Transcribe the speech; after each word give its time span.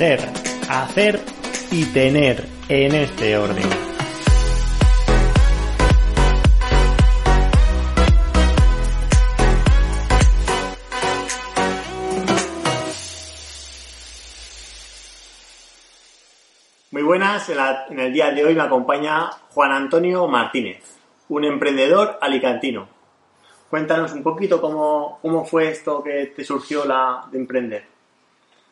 hacer 0.00 1.20
y 1.72 1.84
tener 1.86 2.46
en 2.68 2.94
este 2.94 3.36
orden. 3.36 3.68
Muy 16.92 17.02
buenas, 17.02 17.48
en, 17.48 17.98
el 17.98 18.12
día 18.12 18.30
de 18.30 18.44
hoy 18.44 18.54
me 18.54 18.62
acompaña 18.62 19.30
Juan 19.50 19.72
Antonio 19.72 20.28
Martínez, 20.28 20.96
un 21.28 21.44
emprendedor 21.44 22.18
alicantino. 22.20 22.88
Cuéntanos 23.68 24.12
un 24.12 24.22
poquito 24.22 24.60
cómo, 24.60 25.18
cómo 25.20 25.44
fue 25.44 25.70
esto 25.70 26.04
que 26.04 26.26
te 26.26 26.44
surgió 26.44 26.84
la 26.84 27.26
de 27.32 27.38
emprender. 27.38 27.97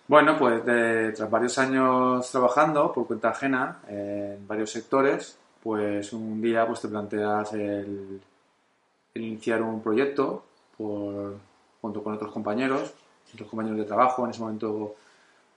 Bueno, 0.09 0.38
pues 0.38 0.62
tras 0.65 1.28
varios 1.28 1.59
años 1.59 2.30
trabajando 2.30 2.92
por 2.92 3.09
cuenta 3.09 3.30
ajena 3.30 3.80
en 3.88 4.46
varios 4.46 4.70
sectores, 4.70 5.37
pues 5.62 6.12
un 6.12 6.41
día 6.41 6.65
pues 6.65 6.80
te 6.80 6.88
planteas 6.88 7.52
el, 7.55 8.20
iniciar 9.15 9.62
un 9.62 9.82
proyecto 9.82 10.45
junto 10.77 12.02
con 12.05 12.15
otros 12.15 12.32
compañeros, 12.32 12.95
otros 13.34 13.48
compañeros 13.51 13.79
de 13.79 13.84
trabajo. 13.84 14.24
En 14.24 14.30
ese 14.30 14.41
momento 14.41 14.95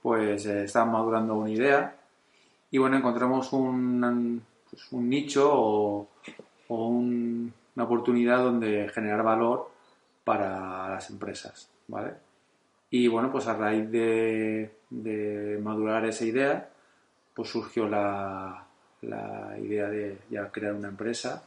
pues 0.02 0.46
eh, 0.46 0.64
estaban 0.64 0.92
madurando 0.92 1.34
una 1.36 1.50
idea 1.50 1.94
y 2.72 2.78
bueno, 2.78 2.96
encontramos 2.96 3.52
un, 3.52 4.42
pues, 4.68 4.92
nicho 4.92 5.48
o, 5.52 6.08
una 6.68 7.84
oportunidad 7.84 8.42
donde 8.42 8.88
generar 8.92 9.22
valor 9.22 9.70
para 10.24 10.88
las 10.90 11.10
empresas, 11.10 11.68
¿vale? 11.88 12.29
Y 12.90 13.06
bueno, 13.06 13.30
pues 13.30 13.46
a 13.46 13.54
raíz 13.54 13.90
de, 13.90 15.58
madurar 15.62 16.04
esa 16.06 16.24
idea, 16.24 16.68
pues 17.34 17.48
surgió 17.48 17.88
la, 17.88 18.66
idea 19.02 19.88
de 19.88 20.18
ya 20.28 20.50
crear 20.50 20.74
una 20.74 20.88
empresa, 20.88 21.42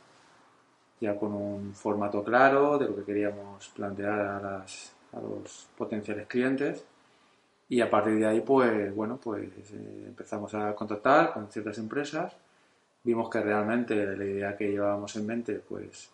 ya 1.02 1.18
con 1.18 1.34
un 1.34 1.74
formato 1.76 2.24
claro 2.24 2.78
de 2.78 2.88
lo 2.88 2.96
que 2.96 3.04
queríamos 3.04 3.68
plantear 3.76 4.20
a, 4.46 4.66
los 5.22 5.68
potenciales 5.78 6.28
clientes. 6.28 6.86
Y 7.70 7.82
a 7.82 7.90
partir 7.90 8.16
de 8.20 8.28
ahí, 8.28 8.42
pues 8.42 8.94
bueno, 8.96 9.18
pues 9.18 9.50
eh, 9.74 10.06
empezamos 10.08 10.54
a 10.56 10.74
contactar 10.76 11.34
con 11.34 11.50
ciertas 11.50 11.78
empresas. 11.78 12.36
Vimos 13.04 13.30
que 13.30 13.42
realmente 13.42 13.96
la 14.18 14.26
idea 14.26 14.58
que 14.58 14.72
llevábamos 14.72 15.16
en 15.16 15.26
mente, 15.28 15.62
pues, 15.68 16.10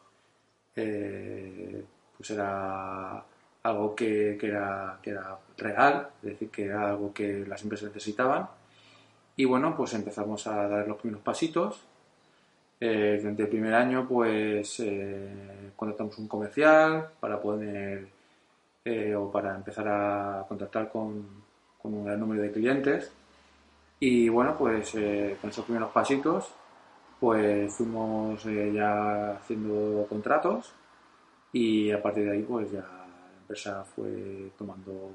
eh, 0.75 1.83
pues 2.17 2.29
era 2.31 3.23
algo 3.63 3.95
que, 3.95 4.37
era, 4.41 4.99
que 5.01 5.11
era 5.11 5.37
real, 5.57 6.09
es 6.21 6.29
decir, 6.29 6.49
que 6.49 6.65
era 6.65 6.89
algo 6.89 7.13
que 7.13 7.45
las 7.47 7.61
empresas 7.63 7.89
necesitaban. 7.89 8.47
Y 9.35 9.45
bueno, 9.45 9.75
pues 9.75 9.93
empezamos 9.93 10.47
a 10.47 10.67
dar 10.67 10.87
los 10.87 10.97
primeros 10.97 11.23
pasitos. 11.23 11.81
Eh, 12.79 13.17
durante 13.19 13.43
el 13.43 13.49
primer 13.49 13.73
año, 13.73 14.07
pues 14.07 14.79
eh, 14.79 15.71
contratamos 15.75 16.17
un 16.17 16.27
comercial 16.27 17.09
para 17.19 17.41
poder 17.41 18.07
eh, 18.85 19.15
o 19.15 19.31
para 19.31 19.55
empezar 19.55 19.87
a 19.87 20.45
contactar 20.47 20.89
con, 20.89 21.43
con, 21.81 21.93
un 21.93 22.05
gran 22.05 22.19
número 22.19 22.41
de 22.41 22.51
clientes. 22.51 23.11
Y 23.99 24.29
bueno, 24.29 24.57
pues 24.57 24.91
con 25.41 25.49
esos 25.49 25.65
primeros 25.65 25.91
pasitos, 25.91 26.53
pues 27.19 27.73
fuimos 27.73 28.43
ya 28.45 29.31
haciendo 29.31 30.05
contratos 30.07 30.73
y 31.51 31.91
a 31.91 32.01
partir 32.01 32.25
de 32.25 32.31
ahí, 32.31 32.43
pues 32.43 32.71
ya 32.71 32.98
empresa 33.49 33.83
fue 33.83 34.51
tomando 34.55 35.11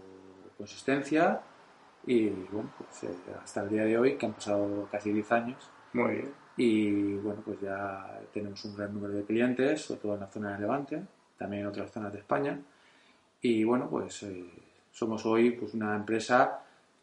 consistencia 0.59 1.41
y 2.05 2.29
bueno, 2.29 2.71
pues 2.77 3.05
eh, 3.05 3.17
hasta 3.43 3.63
el 3.63 3.69
día 3.71 3.85
de 3.85 3.97
hoy, 3.97 4.17
que 4.17 4.27
han 4.27 4.33
pasado 4.33 4.89
casi 4.91 5.13
10 5.13 5.33
años. 5.33 5.71
Muy 5.93 6.15
bien. 6.15 6.33
Y 6.57 7.15
bueno, 7.15 7.43
pues 7.45 7.61
ya 7.61 8.21
tenemos 8.33 8.65
un 8.65 8.77
gran 8.77 8.93
número 8.93 9.15
de 9.15 9.23
clientes, 9.23 9.83
sobre 9.83 10.01
todo 10.01 10.15
en 10.15 10.21
la 10.21 10.27
zona 10.27 10.53
de 10.53 10.59
Levante, 10.59 11.03
también 11.39 11.63
en 11.63 11.69
otras 11.69 11.93
zonas 11.93 12.13
de 12.13 12.19
España. 12.19 12.61
Y 13.41 13.63
bueno, 13.63 13.89
pues 13.89 14.25
eh, 14.25 14.45
somos 14.91 15.25
hoy 15.25 15.53
pues 15.53 15.73
una 15.75 15.95
empresa 15.95 16.61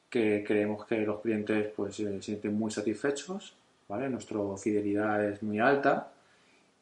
que 0.09 0.43
creemos 0.45 0.85
que 0.85 0.99
los 0.99 1.21
clientes 1.21 1.71
pues 1.75 1.95
se 1.95 2.21
sienten 2.21 2.53
muy 2.53 2.71
satisfechos, 2.71 3.55
¿vale? 3.87 4.09
Nuestra 4.09 4.39
fidelidad 4.57 5.23
es 5.23 5.41
muy 5.41 5.59
alta 5.59 6.11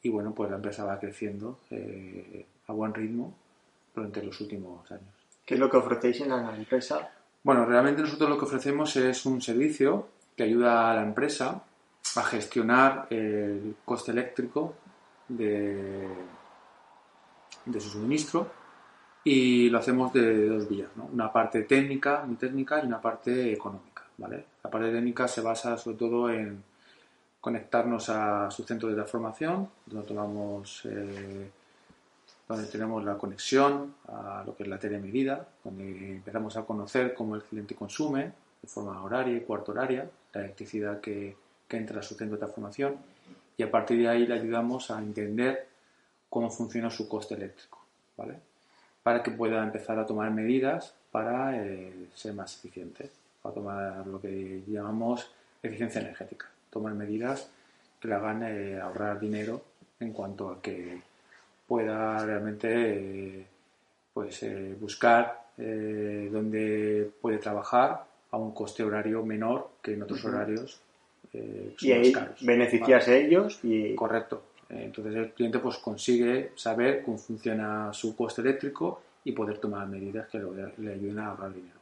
y 0.02 0.09
bueno, 0.09 0.34
pues 0.34 0.50
la 0.50 0.56
empresa 0.56 0.86
va 0.86 1.00
creciendo 1.00 1.59
eh, 1.70 2.46
a 2.68 2.74
buen 2.74 2.94
ritmo 2.94 3.36
durante 4.00 4.24
los 4.24 4.40
últimos 4.42 4.90
años. 4.92 5.14
¿Qué 5.46 5.56
es 5.56 5.60
lo 5.60 5.70
que 5.70 5.78
ofrecéis 5.78 6.22
en 6.22 6.30
la 6.30 6.56
empresa? 6.56 7.12
Bueno, 7.44 7.66
realmente 7.66 8.02
nosotros 8.02 8.30
lo 8.30 8.38
que 8.38 8.46
ofrecemos 8.46 8.96
es 8.96 9.26
un 9.26 9.42
servicio 9.42 10.10
que 10.36 10.44
ayuda 10.44 10.92
a 10.92 10.96
la 10.96 11.04
empresa 11.04 11.64
a 12.16 12.24
gestionar 12.24 13.08
el 13.09 13.76
coste 13.86 14.12
eléctrico 14.12 14.76
de, 15.28 16.08
de 17.66 17.80
su 17.80 17.90
suministro 17.90 18.52
y 19.24 19.70
lo 19.70 19.80
hacemos 19.80 20.14
de 20.14 20.48
dos 20.48 20.68
vías, 20.68 20.90
¿no? 20.96 21.06
una 21.12 21.32
parte 21.32 21.64
técnica, 21.64 22.24
muy 22.26 22.36
técnica 22.36 22.82
y 22.82 22.88
una 22.88 23.02
parte 23.02 23.54
económica. 23.54 24.04
¿vale? 24.18 24.46
La 24.64 24.70
parte 24.70 24.92
técnica 24.92 25.28
se 25.28 25.42
basa 25.42 25.78
sobre 25.78 25.98
todo 25.98 26.30
en 26.30 26.64
conectarnos 27.40 28.09
a 28.09 28.52
su 28.52 28.64
centro 28.64 28.90
de 28.90 28.96
transformación, 28.96 29.70
donde 29.86 30.08
tomamos 30.08 30.86
eh, 30.86 31.50
donde 32.50 32.66
tenemos 32.66 33.06
la 33.06 33.16
conexión 33.16 33.94
a 34.08 34.44
lo 34.44 34.58
que 34.58 34.64
es 34.64 34.70
la 34.70 34.80
telemedida, 34.80 35.48
donde 35.64 36.16
empezamos 36.16 36.58
a 36.58 36.64
conocer 36.64 37.14
cómo 37.14 37.36
el 37.36 37.44
cliente 37.44 37.76
consume 37.76 38.32
de 38.62 38.68
forma 38.68 39.02
horaria 39.04 39.38
y 39.38 39.42
cuarto 39.42 39.72
horaria 39.72 40.10
la 40.34 40.42
electricidad 40.42 41.00
que, 41.00 41.38
que 41.68 41.78
entra 41.78 42.00
a 42.00 42.04
su 42.04 42.16
centro 42.16 42.36
de 42.36 42.40
transformación 42.40 42.98
y 43.56 43.62
a 43.62 43.70
partir 43.70 44.00
de 44.00 44.09
ahí 44.09 44.26
le 44.26 44.34
ayudamos 44.34 44.90
a 44.90 44.98
entender 44.98 45.68
cómo 46.28 46.50
funciona 46.50 46.90
su 46.90 47.08
coste 47.08 47.36
eléctrico, 47.36 47.86
¿vale? 48.18 48.40
Para 49.04 49.22
que 49.22 49.30
pueda 49.30 49.64
empezar 49.64 50.00
a 50.00 50.08
tomar 50.08 50.32
medidas 50.32 50.96
para 51.12 51.56
eh, 51.56 52.08
ser 52.16 52.34
más 52.34 52.58
eficiente, 52.58 53.12
para 53.44 53.54
tomar 53.54 54.08
lo 54.08 54.20
que 54.20 54.64
llamamos 54.68 55.32
eficiencia 55.62 56.02
energética, 56.02 56.48
tomar 56.72 56.96
medidas 56.96 57.50
que 58.00 58.08
le 58.08 58.16
hagan 58.16 58.44
eh, 58.44 58.80
ahorrar 58.82 59.20
dinero 59.20 59.62
en 60.00 60.14
cuanto 60.14 60.50
a 60.50 60.62
que 60.62 61.09
pueda 61.69 62.25
realmente 62.25 63.46
pues, 64.12 64.41
eh, 64.41 64.75
buscar 64.80 65.50
eh, 65.56 66.28
dónde 66.31 67.12
puede 67.22 67.38
trabajar 67.38 68.06
a 68.31 68.38
un 68.38 68.53
coste 68.56 68.84
horario 68.84 69.24
menor 69.24 69.69
que 69.81 69.94
en 69.94 70.02
otros 70.02 70.25
horarios 70.25 70.81
eh, 71.31 71.75
y 71.79 71.91
ahí 71.91 72.13
beneficiarse 72.41 73.24
ellos 73.24 73.59
y 73.62 73.94
correcto. 73.94 74.41
Entonces 74.68 75.16
el 75.16 75.31
cliente 75.31 75.59
pues 75.59 75.78
consigue 75.78 76.52
saber 76.56 77.03
cómo 77.03 77.18
funciona 77.18 77.94
su 77.94 78.16
coste 78.16 78.41
eléctrico 78.41 79.02
y 79.24 79.31
poder 79.31 79.59
tomar 79.59 79.88
medidas 79.88 80.28
que 80.28 80.40
le 80.40 80.94
ayuden 80.94 81.19
a 81.19 81.28
ahorrar 81.28 81.53
dinero. 81.53 81.79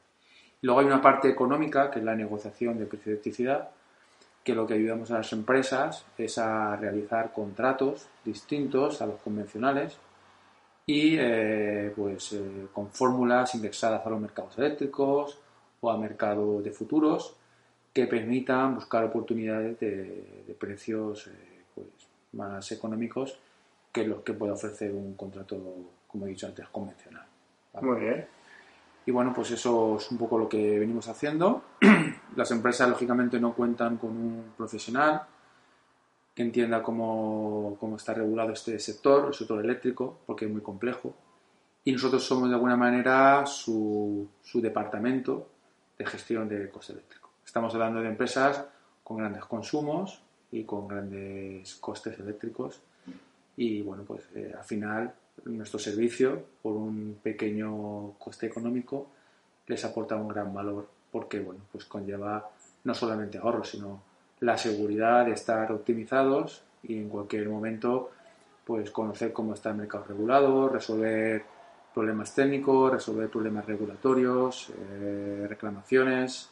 Luego 0.61 0.81
hay 0.81 0.85
una 0.85 1.01
parte 1.01 1.29
económica 1.29 1.89
que 1.91 1.99
es 1.99 2.05
la 2.05 2.15
negociación 2.15 2.77
de 2.77 2.85
precio 2.85 3.05
de 3.05 3.11
electricidad 3.13 3.69
que 4.47 4.55
lo 4.55 4.65
que 4.65 4.75
ayudamos 4.75 5.11
a 5.11 5.15
las 5.15 5.33
empresas 5.33 6.05
es 6.17 6.37
a 6.37 6.77
realizar 6.77 7.33
contratos 7.33 8.07
distintos 8.23 9.01
a 9.01 9.05
los 9.05 9.19
convencionales 9.19 9.97
y 10.85 11.17
eh, 11.19 11.91
pues 11.93 12.31
eh, 12.31 12.67
con 12.71 12.89
fórmulas 12.89 13.53
indexadas 13.55 14.05
a 14.05 14.09
los 14.09 14.21
mercados 14.21 14.57
eléctricos 14.57 15.37
o 15.81 15.91
a 15.91 15.97
mercados 15.97 16.63
de 16.63 16.71
futuros 16.71 17.35
que 17.91 18.07
permitan 18.07 18.75
buscar 18.75 19.03
oportunidades 19.03 19.81
de, 19.81 20.55
precios 20.57 21.27
eh, 21.27 21.63
pues, 21.75 21.87
más 22.31 22.71
económicos 22.71 23.37
que 23.91 24.07
los 24.07 24.21
que 24.21 24.31
puede 24.31 24.53
ofrecer 24.53 24.93
un 24.93 25.15
contrato, 25.15 25.57
como 26.07 26.25
he 26.25 26.29
dicho 26.29 26.47
antes, 26.47 26.69
convencional. 26.69 27.25
Muy 27.81 27.99
bien. 27.99 28.25
Y 29.05 29.11
bueno, 29.11 29.33
pues 29.35 29.51
eso 29.51 29.97
es 29.97 30.09
un 30.09 30.17
poco 30.17 30.37
lo 30.37 30.47
que 30.47 30.79
venimos 30.79 31.09
haciendo. 31.09 31.63
Las 32.37 32.51
empresas, 32.51 32.87
lógicamente, 32.87 33.39
no 33.39 33.55
cuentan 33.55 33.97
con 33.97 34.11
un 34.11 34.53
profesional 34.55 35.23
que 36.35 36.43
entienda 36.43 36.83
cómo, 36.83 37.75
cómo, 37.79 37.95
está 37.95 38.13
regulado 38.13 38.51
este 38.51 38.79
sector, 38.79 39.29
el 39.29 39.33
sector 39.33 39.59
eléctrico, 39.65 40.19
porque 40.23 40.45
es 40.45 40.51
muy 40.51 40.61
complejo. 40.61 41.15
Y 41.83 41.91
nosotros 41.91 42.23
somos, 42.23 42.47
de 42.49 42.53
alguna 42.53 42.77
manera, 42.77 43.43
su, 43.47 44.27
su 44.43 44.61
departamento 44.61 45.49
de 45.97 46.05
gestión 46.05 46.47
de 46.47 46.69
coste 46.69 46.93
eléctrico. 46.93 47.31
Estamos 47.43 47.73
hablando 47.73 48.01
de 48.01 48.09
empresas 48.09 48.63
con 49.03 49.17
grandes 49.17 49.43
consumos 49.45 50.21
y 50.51 50.63
con 50.63 50.87
grandes 50.87 51.73
costes 51.77 52.19
eléctricos. 52.19 52.81
Y 53.55 53.81
bueno, 53.81 54.03
pues 54.03 54.21
eh, 54.35 54.53
al 54.55 54.63
final 54.63 55.11
nuestro 55.45 55.79
servicio, 55.79 56.43
por 56.61 56.73
un 56.73 57.17
pequeño 57.23 58.11
coste 58.19 58.45
económico, 58.45 59.07
les 59.65 59.83
aporta 59.83 60.15
un 60.15 60.27
gran 60.27 60.53
valor 60.53 60.96
porque 61.11 61.39
bueno, 61.39 61.61
pues 61.71 61.85
conlleva 61.85 62.49
no 62.83 62.93
solamente 62.93 63.37
ahorro, 63.37 63.63
sino 63.63 64.01
la 64.39 64.57
seguridad 64.57 65.25
de 65.25 65.33
estar 65.33 65.71
optimizados 65.71 66.63
y 66.83 66.97
en 66.97 67.09
cualquier 67.09 67.49
momento 67.49 68.11
pues 68.65 68.91
conocer 68.91 69.31
cómo 69.31 69.53
está 69.53 69.69
el 69.69 69.77
mercado 69.77 70.05
regulado, 70.05 70.69
resolver 70.69 71.43
problemas 71.93 72.35
técnicos, 72.35 72.91
resolver 72.91 73.29
problemas 73.29 73.65
regulatorios, 73.65 74.71
eh, 74.77 75.45
reclamaciones, 75.47 76.49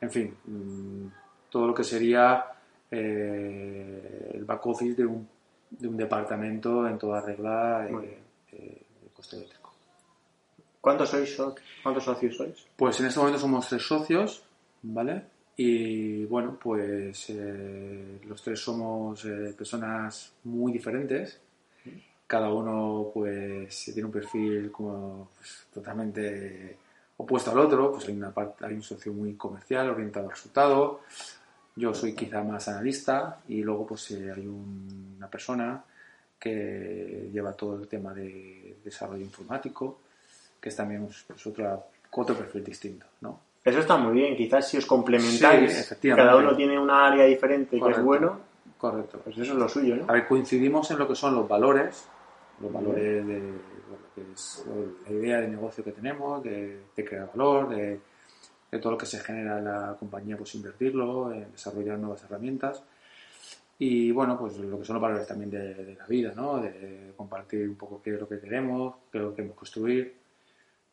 en 0.00 0.10
fin, 0.10 0.36
mm, 0.44 1.06
todo 1.50 1.68
lo 1.68 1.74
que 1.74 1.84
sería 1.84 2.44
eh, 2.90 4.30
el 4.34 4.44
back 4.44 4.66
office 4.66 4.94
de 4.94 5.06
un, 5.06 5.28
de 5.70 5.88
un 5.88 5.96
departamento 5.96 6.88
en 6.88 6.98
toda 6.98 7.20
regla 7.20 7.86
eh, 7.88 8.18
eh, 8.52 8.82
de 9.02 9.08
coste. 9.10 9.46
¿Cuántos 10.96 11.10
¿Cuántos 11.82 12.04
socios 12.04 12.36
sois? 12.36 12.66
Pues 12.76 12.98
en 13.00 13.06
este 13.06 13.18
momento 13.20 13.38
somos 13.38 13.68
tres 13.68 13.82
socios, 13.82 14.42
¿vale? 14.82 15.22
Y 15.56 16.24
bueno, 16.24 16.58
pues 16.62 17.26
eh, 17.30 18.20
los 18.26 18.42
tres 18.42 18.58
somos 18.60 19.24
eh, 19.26 19.54
personas 19.56 20.32
muy 20.44 20.72
diferentes. 20.72 21.40
Cada 22.26 22.50
uno 22.52 23.10
pues 23.12 23.84
tiene 23.92 24.04
un 24.04 24.12
perfil 24.12 24.70
como 24.70 25.28
pues, 25.36 25.66
totalmente 25.74 26.76
opuesto 27.18 27.50
al 27.50 27.58
otro. 27.58 27.92
Pues 27.92 28.06
hay 28.08 28.14
una 28.16 28.32
hay 28.60 28.74
un 28.74 28.82
socio 28.82 29.12
muy 29.12 29.34
comercial, 29.34 29.90
orientado 29.90 30.26
al 30.26 30.32
resultado. 30.32 31.00
Yo 31.76 31.92
soy 31.92 32.14
quizá 32.14 32.42
más 32.42 32.66
analista 32.68 33.40
y 33.48 33.62
luego 33.62 33.86
pues 33.86 34.10
eh, 34.12 34.32
hay 34.34 34.46
un- 34.46 35.14
una 35.18 35.28
persona 35.28 35.84
que 36.38 37.28
lleva 37.32 37.52
todo 37.52 37.76
el 37.80 37.88
tema 37.88 38.14
de 38.14 38.76
desarrollo 38.84 39.24
informático, 39.24 39.98
que 40.60 40.68
es 40.68 40.76
también 40.76 41.08
pues, 41.26 41.46
otra, 41.46 41.78
otro 42.12 42.34
perfil 42.36 42.64
distinto, 42.64 43.06
¿no? 43.20 43.40
Eso 43.64 43.80
está 43.80 43.96
muy 43.96 44.14
bien, 44.14 44.36
quizás 44.36 44.68
si 44.68 44.78
os 44.78 44.86
complementáis, 44.86 45.94
Sí, 46.00 46.08
cada 46.10 46.36
uno 46.36 46.56
tiene 46.56 46.78
un 46.78 46.90
área 46.90 47.24
diferente 47.26 47.70
que 47.70 47.76
es 47.76 47.82
Correcto. 47.82 48.04
bueno, 48.04 48.40
Correcto. 48.78 49.20
pues 49.24 49.36
eso 49.38 49.52
es 49.52 49.58
lo 49.58 49.68
suyo, 49.68 49.94
A 49.94 49.96
¿no? 49.98 50.06
ver, 50.12 50.26
coincidimos 50.26 50.90
en 50.90 50.98
lo 50.98 51.06
que 51.08 51.14
son 51.14 51.34
los 51.34 51.46
valores, 51.46 52.06
los 52.60 52.72
valores 52.72 53.26
de 53.26 53.38
lo 53.40 54.14
que 54.14 54.32
es 54.32 54.64
la 55.06 55.12
idea 55.12 55.40
de 55.40 55.48
negocio 55.48 55.84
que 55.84 55.92
tenemos, 55.92 56.42
de, 56.42 56.80
de 56.96 57.04
crear 57.04 57.28
valor, 57.34 57.68
de, 57.68 58.00
de 58.70 58.78
todo 58.78 58.92
lo 58.92 58.98
que 58.98 59.06
se 59.06 59.18
genera 59.20 59.58
en 59.58 59.64
la 59.64 59.96
compañía, 59.98 60.36
pues 60.36 60.54
invertirlo, 60.54 61.32
en 61.32 61.52
desarrollar 61.52 61.98
nuevas 61.98 62.22
herramientas. 62.24 62.82
Y 63.80 64.10
bueno, 64.10 64.36
pues 64.38 64.56
lo 64.58 64.78
que 64.78 64.84
son 64.84 64.94
los 64.94 65.02
valores 65.02 65.26
también 65.26 65.50
de, 65.50 65.74
de 65.74 65.94
la 65.94 66.06
vida, 66.06 66.32
¿no? 66.34 66.58
De 66.58 67.12
compartir 67.16 67.68
un 67.68 67.76
poco 67.76 68.00
qué 68.02 68.14
es 68.14 68.20
lo 68.20 68.28
que 68.28 68.40
queremos, 68.40 68.94
qué 69.12 69.18
es 69.18 69.24
lo 69.24 69.30
que 69.30 69.36
queremos 69.36 69.56
construir. 69.56 70.17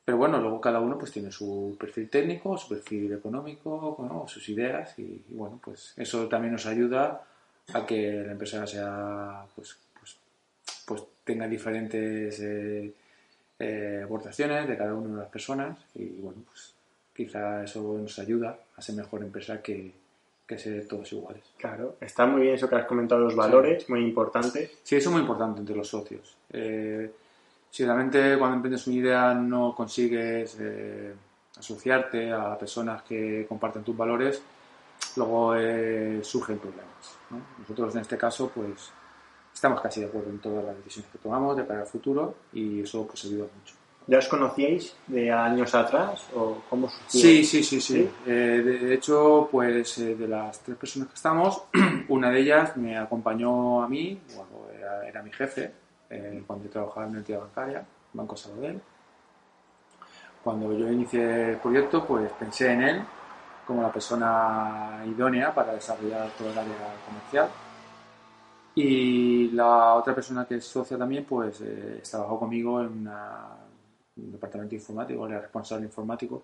Pero 0.06 0.20
bueno, 0.20 0.40
luego 0.40 0.62
cada 0.62 0.80
uno 0.80 1.00
pues 1.00 1.12
tiene 1.12 1.32
su 1.32 1.76
perfil 1.80 2.10
técnico, 2.10 2.56
su 2.58 2.70
perfil 2.70 3.12
económico, 3.12 3.98
¿no? 4.08 4.28
sus 4.28 4.48
ideas 4.50 4.98
y, 5.00 5.02
y 5.02 5.34
bueno, 5.34 5.60
pues 5.64 5.94
eso 5.98 6.28
también 6.28 6.54
nos 6.54 6.68
ayuda 6.68 7.24
a 7.74 7.86
que 7.86 8.24
la 8.24 8.34
empresa 8.34 8.68
sea, 8.68 9.46
pues, 9.56 9.78
pues, 10.00 10.18
pues 10.86 11.04
tenga 11.24 11.48
diferentes 11.48 12.40
eh, 12.40 12.94
eh, 13.58 14.02
aportaciones 14.04 14.68
de 14.68 14.78
cada 14.78 14.94
una 14.94 15.16
de 15.16 15.22
las 15.22 15.32
personas 15.32 15.78
y 15.96 16.06
bueno, 16.22 16.42
pues 16.48 16.74
quizá 17.16 17.64
eso 17.64 17.98
nos 18.00 18.20
ayuda 18.20 18.60
a 18.76 18.82
ser 18.82 18.96
mejor 18.96 19.24
empresa 19.24 19.62
que, 19.62 19.92
que 20.46 20.60
ser 20.60 20.88
todos 20.88 21.12
iguales. 21.14 21.44
Claro, 21.58 21.96
está 22.00 22.26
muy 22.26 22.44
bien 22.44 22.56
eso 22.56 22.70
que 22.70 22.76
has 22.76 22.86
comentado, 22.86 23.22
los 23.22 23.36
valores, 23.36 23.90
muy 23.90 24.02
importante. 24.02 24.70
Sí, 24.84 24.98
eso 24.98 25.10
es 25.10 25.14
muy 25.14 25.22
importante 25.22 25.62
entre 25.62 25.76
los 25.76 25.88
socios. 25.88 26.38
Eh, 26.52 27.12
si 27.76 27.84
realmente 27.84 28.38
cuando 28.38 28.56
emprendes 28.56 28.88
una 28.88 28.96
idea 28.96 29.34
no 29.34 29.76
consigues 29.76 30.56
eh, 30.62 31.14
asociarte 31.58 32.32
a 32.32 32.58
personas 32.58 33.04
que 33.04 33.46
comparten 33.50 33.84
tus 33.84 33.98
valores, 33.98 34.42
luego 35.18 35.56
eh, 35.58 36.22
surgen 36.24 36.58
problemas. 36.58 37.18
¿no? 37.32 37.42
Nosotros 37.60 37.94
en 37.96 38.00
este 38.00 38.18
caso, 38.18 38.50
pues 38.56 38.92
estamos 39.54 39.82
casi 39.82 40.00
de 40.00 40.06
acuerdo 40.06 40.30
en 40.30 40.40
todas 40.40 40.64
las 40.64 40.78
decisiones 40.78 41.12
que 41.12 41.18
tomamos 41.18 41.58
de 41.58 41.68
cara 41.68 41.82
al 41.82 41.88
futuro 41.88 42.36
y 42.54 42.80
eso 42.80 43.06
pues 43.06 43.26
ayuda 43.26 43.48
mucho. 43.54 43.76
¿Ya 44.08 44.20
os 44.20 44.28
conocíais 44.30 44.96
de 45.08 45.30
años 45.34 45.76
atrás 45.76 46.28
o 46.34 46.62
cómo 46.70 46.88
surgió? 46.88 47.20
Sí, 47.20 47.44
sí, 47.44 47.62
sí, 47.62 47.82
sí. 47.82 47.94
¿Sí? 47.94 48.10
Eh, 48.26 48.62
de, 48.64 48.80
de 48.88 48.94
hecho, 48.94 49.50
pues 49.52 49.98
eh, 49.98 50.16
de 50.16 50.30
las 50.30 50.62
tres 50.62 50.78
personas 50.78 51.10
que 51.10 51.16
estamos, 51.16 51.64
una 52.08 52.32
de 52.32 52.40
ellas 52.40 52.78
me 52.78 52.98
acompañó 52.98 53.84
a 53.84 53.90
mí, 53.90 54.22
bueno, 54.34 54.70
era, 54.74 55.06
era 55.06 55.22
mi 55.22 55.34
jefe, 55.34 55.74
eh, 56.10 56.44
cuando 56.46 56.66
yo 56.66 56.72
trabajaba 56.72 57.06
en 57.06 57.10
una 57.12 57.20
entidad 57.20 57.40
bancaria, 57.40 57.86
Banco 58.14 58.36
Sabadell. 58.36 58.82
Cuando 60.44 60.74
yo 60.74 60.92
inicié 60.92 61.52
el 61.52 61.58
proyecto, 61.58 62.06
pues 62.06 62.32
pensé 62.34 62.72
en 62.72 62.82
él 62.84 63.02
como 63.66 63.82
la 63.82 63.92
persona 63.92 65.04
idónea 65.06 65.54
para 65.54 65.74
desarrollar 65.74 66.30
todo 66.38 66.52
el 66.52 66.58
área 66.58 66.96
comercial. 67.06 67.50
Y 68.76 69.50
la 69.52 69.96
otra 69.96 70.14
persona 70.14 70.46
que 70.46 70.56
es 70.56 70.66
socia 70.66 70.98
también, 70.98 71.26
pues 71.26 71.62
eh, 71.62 72.02
trabajó 72.10 72.40
conmigo 72.40 72.82
en 72.82 73.08
un 74.18 74.32
departamento 74.32 74.76
informático, 74.76 75.26
era 75.28 75.40
responsable 75.40 75.86
informático 75.86 76.44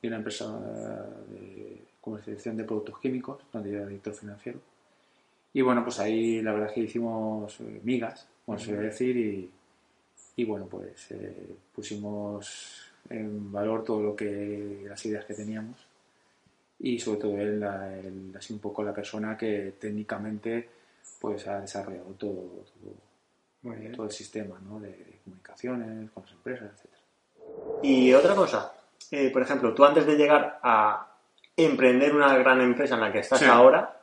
de 0.00 0.08
una 0.08 0.18
empresa 0.18 0.44
eh, 0.46 1.32
de 1.32 1.88
comercialización 2.00 2.56
de 2.56 2.64
productos 2.64 2.98
químicos, 3.00 3.42
donde 3.52 3.70
yo 3.70 3.76
era 3.78 3.86
director 3.86 4.14
financiero. 4.14 4.60
Y 5.52 5.62
bueno, 5.62 5.82
pues 5.82 5.98
ahí 5.98 6.42
la 6.42 6.52
verdad 6.52 6.68
es 6.68 6.74
que 6.74 6.80
hicimos 6.82 7.60
eh, 7.60 7.80
migas, 7.82 8.28
como 8.46 8.58
se 8.58 8.66
suele 8.66 8.82
decir, 8.82 9.16
y, 9.16 9.50
y 10.36 10.44
bueno, 10.44 10.66
pues 10.66 11.10
eh, 11.10 11.54
pusimos 11.74 12.82
en 13.10 13.52
valor 13.52 13.84
todo 13.84 14.02
lo 14.02 14.16
que, 14.16 14.84
las 14.88 15.04
ideas 15.06 15.24
que 15.24 15.34
teníamos. 15.34 15.76
Y 16.78 16.98
sobre 16.98 17.20
todo 17.20 17.36
él, 17.38 17.60
la- 17.60 17.94
él 17.98 18.34
sido 18.40 18.56
un 18.56 18.60
poco 18.60 18.82
la 18.84 18.92
persona 18.94 19.36
que 19.36 19.74
técnicamente 19.80 20.68
pues 21.20 21.46
ha 21.48 21.60
desarrollado 21.60 22.10
todo, 22.18 22.32
todo, 22.34 22.94
Muy 23.62 23.76
bien. 23.76 23.92
todo 23.92 24.06
el 24.06 24.12
sistema 24.12 24.58
¿no? 24.68 24.78
de 24.80 25.18
comunicaciones 25.24 26.10
con 26.10 26.22
las 26.24 26.32
empresas, 26.32 26.70
etcétera. 26.72 27.02
Y 27.82 28.12
otra 28.12 28.34
cosa, 28.34 28.72
eh, 29.10 29.30
por 29.30 29.42
ejemplo, 29.42 29.72
tú 29.74 29.84
antes 29.84 30.04
de 30.06 30.16
llegar 30.16 30.58
a 30.62 31.14
emprender 31.56 32.14
una 32.14 32.36
gran 32.36 32.60
empresa 32.60 32.94
en 32.96 33.00
la 33.00 33.10
que 33.12 33.20
estás 33.20 33.38
Sí. 33.38 33.46
ahora, 33.46 33.98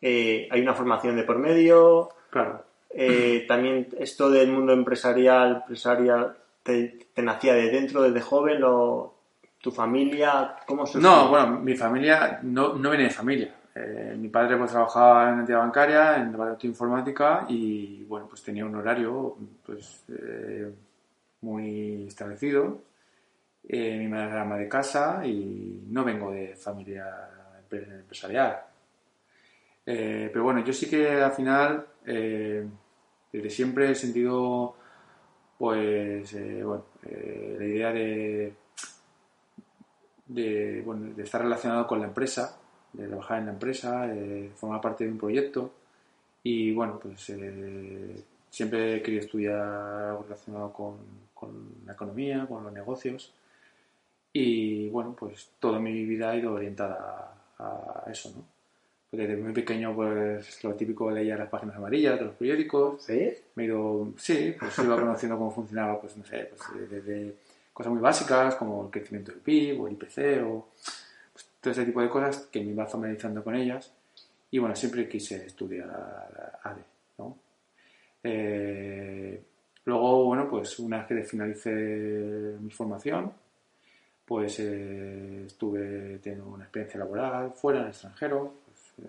eh, 0.00 0.48
hay 0.50 0.60
una 0.62 0.74
formación 0.74 1.16
de 1.16 1.24
por 1.24 1.38
medio, 1.38 2.08
Claro, 2.30 2.64
eh, 2.90 3.44
también 3.48 3.88
esto 3.98 4.30
del 4.30 4.48
mundo 4.50 4.72
empresarial, 4.72 5.56
empresarial 5.56 6.36
te, 6.62 7.06
nacía 7.16 7.54
de 7.54 7.70
dentro 7.70 8.02
desde 8.02 8.20
joven, 8.20 8.62
o 8.64 9.14
tu 9.60 9.70
familia, 9.72 10.56
¿cómo 10.66 10.86
se 10.86 10.98
No, 10.98 11.28
bueno, 11.28 11.60
mi 11.60 11.74
familia 11.76 12.40
no, 12.42 12.74
no 12.74 12.90
viene 12.90 13.04
de 13.04 13.10
familia. 13.10 13.54
Eh, 13.74 14.14
mi 14.18 14.28
padre 14.28 14.56
pues 14.56 14.70
trabajaba 14.70 15.24
en 15.24 15.32
una 15.32 15.40
entidad 15.40 15.58
bancaria, 15.58 16.16
en 16.16 16.32
departamento 16.32 16.62
de 16.62 16.68
informática 16.68 17.44
y 17.48 18.04
bueno, 18.04 18.26
pues 18.28 18.42
tenía 18.42 18.64
un 18.64 18.74
horario 18.74 19.36
pues 19.64 20.02
eh, 20.08 20.72
muy 21.42 22.06
establecido. 22.06 22.78
Mi 23.68 24.06
madre 24.06 24.30
era 24.30 24.42
ama 24.42 24.56
de 24.56 24.68
casa 24.68 25.26
y 25.26 25.82
no 25.88 26.04
vengo 26.04 26.30
de 26.30 26.54
familia 26.54 27.04
empre- 27.68 27.92
empresarial. 28.00 28.60
Pero 29.84 30.42
bueno, 30.44 30.64
yo 30.64 30.72
sí 30.72 30.88
que 30.88 31.20
al 31.20 31.32
final, 31.32 31.84
eh, 32.06 32.66
desde 33.32 33.50
siempre 33.50 33.90
he 33.90 33.94
sentido 33.94 34.76
pues 35.58 36.32
eh, 36.34 36.62
bueno, 36.62 36.84
eh, 37.02 37.56
la 37.58 37.64
idea 37.66 37.92
de 37.92 38.52
bueno, 40.84 41.14
de 41.14 41.22
estar 41.22 41.42
relacionado 41.42 41.86
con 41.86 42.00
la 42.00 42.06
empresa, 42.06 42.58
de 42.92 43.06
trabajar 43.06 43.38
en 43.40 43.46
la 43.46 43.52
empresa, 43.52 44.08
formar 44.56 44.80
parte 44.80 45.04
de 45.04 45.10
un 45.10 45.18
proyecto. 45.18 45.72
Y 46.42 46.72
bueno, 46.72 46.98
pues 47.00 47.32
siempre 48.50 48.96
he 48.96 49.02
querido 49.02 49.22
estudiar 49.22 49.58
algo 49.58 50.24
relacionado 50.24 50.72
con, 50.72 50.96
con 51.34 51.50
la 51.86 51.92
economía, 51.92 52.46
con 52.46 52.64
los 52.64 52.72
negocios. 52.72 53.32
Y 54.32 54.88
bueno, 54.90 55.14
pues 55.18 55.50
toda 55.60 55.78
mi 55.78 55.92
vida 56.04 56.30
ha 56.30 56.36
ido 56.36 56.52
orientada 56.52 57.34
a, 57.58 58.02
a 58.06 58.10
eso, 58.10 58.32
¿no? 58.36 58.55
Pues 59.10 59.22
desde 59.22 59.36
muy 59.36 59.52
pequeño, 59.52 59.94
pues 59.94 60.62
lo 60.64 60.74
típico 60.74 61.10
leía 61.10 61.36
las 61.36 61.48
páginas 61.48 61.76
amarillas 61.76 62.18
de 62.18 62.26
los 62.26 62.34
periódicos, 62.34 63.02
¿Sí? 63.02 63.32
me 63.54 63.62
he 63.62 63.66
ido, 63.66 64.12
sí, 64.18 64.54
pues 64.58 64.78
iba 64.84 64.96
conociendo 64.96 65.38
cómo 65.38 65.50
funcionaba, 65.50 66.00
pues 66.00 66.16
no 66.16 66.24
sé, 66.24 66.50
pues 66.50 66.90
desde 66.90 67.34
cosas 67.72 67.92
muy 67.92 68.00
básicas 68.00 68.54
como 68.56 68.84
el 68.84 68.90
crecimiento 68.90 69.32
del 69.32 69.40
PIB 69.40 69.80
o 69.80 69.86
el 69.86 69.92
IPC 69.94 70.42
o 70.44 70.68
pues, 71.32 71.46
todo 71.60 71.72
ese 71.72 71.84
tipo 71.84 72.00
de 72.00 72.08
cosas 72.08 72.48
que 72.50 72.60
me 72.60 72.72
iba 72.72 72.86
familiarizando 72.86 73.44
con 73.44 73.54
ellas 73.54 73.92
y 74.50 74.58
bueno, 74.58 74.74
siempre 74.74 75.08
quise 75.08 75.46
estudiar 75.46 76.58
ADE, 76.62 76.82
¿no? 77.18 77.36
Eh, 78.22 79.42
luego, 79.84 80.24
bueno, 80.24 80.48
pues 80.48 80.78
una 80.78 80.98
vez 80.98 81.06
que 81.06 81.22
finalicé 81.24 82.56
mi 82.60 82.70
formación, 82.70 83.32
pues 84.24 84.58
eh, 84.60 85.44
estuve 85.46 86.18
teniendo 86.18 86.46
una 86.48 86.64
experiencia 86.64 86.98
laboral 86.98 87.52
fuera, 87.52 87.80
en 87.80 87.84
el 87.84 87.90
extranjero, 87.90 88.54
eh, 88.65 88.65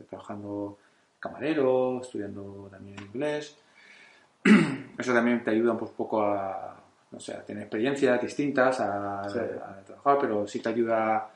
trabajando 0.10 0.78
camarero, 1.20 2.02
estudiando 2.02 2.68
también 2.72 2.98
inglés. 3.02 3.58
Eso 4.98 5.14
también 5.14 5.44
te 5.44 5.52
ayuda 5.52 5.74
un 5.74 5.80
poco 5.80 6.22
a, 6.22 6.76
no 7.12 7.20
sé, 7.20 7.34
a 7.34 7.44
tener 7.44 7.64
experiencias 7.64 8.22
distintas, 8.22 8.80
a, 8.80 9.28
Sí. 9.30 9.40
a 9.40 9.84
trabajar, 9.86 10.18
pero 10.22 10.48
sí 10.48 10.60
te 10.60 10.70
ayuda 10.70 11.30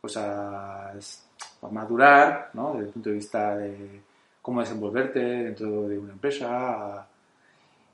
pues 0.00 0.16
a, 0.16 0.90
a 0.90 1.68
madurar, 1.70 2.50
¿no? 2.54 2.72
Desde 2.72 2.86
el 2.86 2.92
punto 2.92 3.08
de 3.10 3.14
vista 3.16 3.56
de 3.56 4.00
cómo 4.40 4.60
desenvolverte 4.60 5.20
dentro 5.20 5.88
de 5.88 5.98
una 5.98 6.12
empresa. 6.12 7.06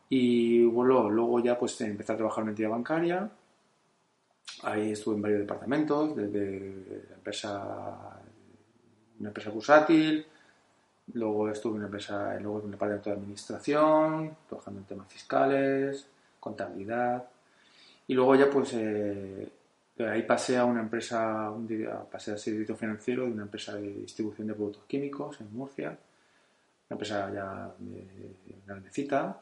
Y 0.08 0.64
bueno, 0.64 1.10
luego 1.10 1.40
ya 1.40 1.58
pues 1.58 1.78
empecé 1.82 2.12
a 2.12 2.16
trabajar 2.16 2.38
en 2.38 2.42
una 2.44 2.50
entidad 2.52 2.70
bancaria. 2.70 3.30
Ahí 4.62 4.92
estuve 4.92 5.16
en 5.16 5.22
varios 5.22 5.40
departamentos, 5.40 6.16
desde 6.16 7.04
la 7.10 7.14
empresa 7.16 8.17
una 9.20 9.28
empresa 9.28 9.50
bursátil, 9.50 10.26
luego 11.14 11.50
estuve 11.50 11.72
en 11.72 11.78
una 11.78 11.86
empresa, 11.86 12.38
luego 12.40 12.58
en 12.60 12.64
un 12.66 12.70
departamento 12.72 13.10
de 13.10 13.16
administración, 13.16 14.36
trabajando 14.48 14.80
en 14.80 14.86
temas 14.86 15.08
fiscales, 15.08 16.06
contabilidad, 16.40 17.24
y 18.06 18.14
luego 18.14 18.34
ya 18.36 18.50
pues 18.50 18.72
eh, 18.74 19.48
ahí 19.98 20.22
pasé 20.22 20.56
a 20.56 20.64
una 20.64 20.80
empresa, 20.80 21.50
un 21.50 21.66
día 21.66 22.00
pasé 22.10 22.32
a 22.32 22.38
ser 22.38 22.54
director 22.54 22.76
financiero 22.76 23.24
de 23.24 23.32
una 23.32 23.42
empresa 23.42 23.74
de 23.74 23.92
distribución 23.94 24.48
de 24.48 24.54
productos 24.54 24.84
químicos 24.86 25.40
en 25.40 25.52
Murcia, 25.54 25.88
una 25.88 26.94
empresa 26.94 27.32
ya 27.32 27.74
grandecita, 28.66 29.40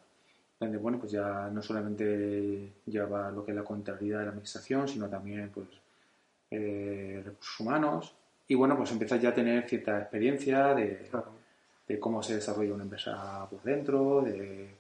donde 0.59 0.79
bueno 0.79 0.99
pues 0.99 1.13
ya 1.13 1.49
no 1.53 1.63
solamente 1.63 2.73
llevaba 2.87 3.31
lo 3.31 3.45
que 3.45 3.53
es 3.53 3.57
la 3.57 3.65
contabilidad 3.65 4.21
de 4.21 4.25
la 4.25 4.31
administración, 4.31 4.89
sino 4.89 5.09
también 5.09 5.51
pues 5.51 5.69
eh, 6.51 7.23
recursos 7.25 7.61
humanos 7.61 8.15
y 8.49 8.55
bueno 8.55 8.77
pues 8.77 8.91
empecé 8.93 9.19
ya 9.19 9.31
a 9.31 9.35
tener 9.35 9.69
cierta 9.69 9.99
experiencia 9.99 10.75
de, 10.75 11.09
de 11.89 12.01
cómo 12.01 12.23
se 12.23 12.37
desarrolla 12.37 12.75
una 12.75 12.85
empresa 12.85 13.47
por 13.51 13.63
dentro, 13.63 14.23
de, 14.23 14.75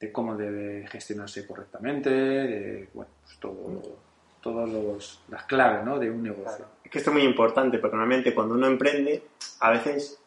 de 0.00 0.12
cómo 0.12 0.36
debe 0.36 0.86
gestionarse 0.88 1.46
correctamente, 1.46 2.10
de 2.10 2.88
bueno 2.94 3.10
pues 3.24 3.38
todo 3.38 4.06
todas 4.46 5.18
las 5.28 5.44
claves 5.44 5.84
¿no? 5.84 5.98
de 5.98 6.08
un 6.08 6.22
negocio. 6.22 6.66
Es 6.84 6.90
que 6.90 6.98
esto 6.98 7.10
es 7.10 7.14
muy 7.14 7.24
importante 7.24 7.78
porque 7.78 7.96
normalmente 7.96 8.32
cuando 8.32 8.54
uno 8.54 8.68
emprende, 8.68 9.24
a 9.58 9.70
veces 9.70 10.20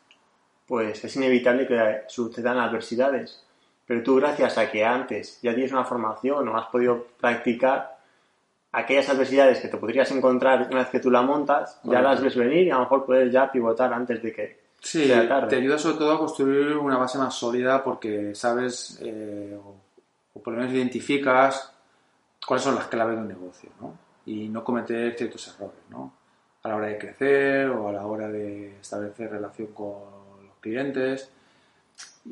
pues 0.67 1.03
es 1.05 1.15
inevitable 1.15 1.65
que 1.65 2.01
sucedan 2.07 2.59
adversidades. 2.59 3.45
Pero 3.87 4.03
tú 4.03 4.17
gracias 4.17 4.57
a 4.57 4.69
que 4.69 4.83
antes 4.85 5.39
ya 5.41 5.53
tienes 5.53 5.71
una 5.71 5.85
formación 5.85 6.47
o 6.47 6.57
has 6.57 6.67
podido 6.67 7.07
practicar 7.19 7.98
aquellas 8.71 9.09
adversidades 9.09 9.59
que 9.59 9.67
te 9.67 9.77
podrías 9.77 10.11
encontrar 10.11 10.67
una 10.69 10.81
vez 10.81 10.89
que 10.89 10.99
tú 10.99 11.09
la 11.09 11.21
montas, 11.21 11.79
ya 11.83 12.01
las 12.01 12.21
ves 12.21 12.35
venir 12.35 12.67
y 12.67 12.71
a 12.71 12.75
lo 12.75 12.81
mejor 12.81 13.05
puedes 13.05 13.31
ya 13.31 13.51
pivotar 13.51 13.93
antes 13.93 14.21
de 14.21 14.33
que 14.33 14.59
sí, 14.79 15.05
sea 15.05 15.27
tarde. 15.27 15.49
te 15.49 15.55
ayuda 15.55 15.77
sobre 15.77 15.97
todo 15.97 16.13
a 16.13 16.19
construir 16.19 16.77
una 16.77 16.97
base 16.97 17.17
más 17.17 17.33
sólida 17.33 17.83
porque 17.83 18.35
sabes 18.35 18.99
eh, 19.01 19.57
o, 19.57 19.75
o 20.33 20.43
por 20.43 20.53
lo 20.53 20.59
menos 20.59 20.73
identificas 20.73 21.73
cuáles 22.45 22.63
son 22.63 22.75
las 22.75 22.87
claves 22.87 23.15
de 23.15 23.21
un 23.21 23.27
negocio, 23.27 23.69
¿no? 23.81 24.09
y 24.29 24.47
no 24.47 24.63
cometer 24.63 25.15
ciertos 25.17 25.47
errores, 25.47 25.79
¿no? 25.89 26.13
A 26.61 26.69
la 26.69 26.75
hora 26.75 26.87
de 26.87 26.97
crecer 26.99 27.69
o 27.69 27.87
a 27.89 27.91
la 27.91 28.05
hora 28.05 28.27
de 28.27 28.77
establecer 28.79 29.31
relación 29.31 29.69
con 29.69 30.45
los 30.45 30.57
clientes 30.59 31.31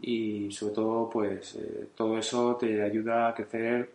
y 0.02 0.52
sobre 0.52 0.76
todo, 0.76 1.10
pues 1.10 1.56
eh, 1.56 1.90
todo 1.96 2.18
eso 2.20 2.56
te 2.56 2.84
ayuda 2.84 3.30
a 3.30 3.34
crecer 3.34 3.90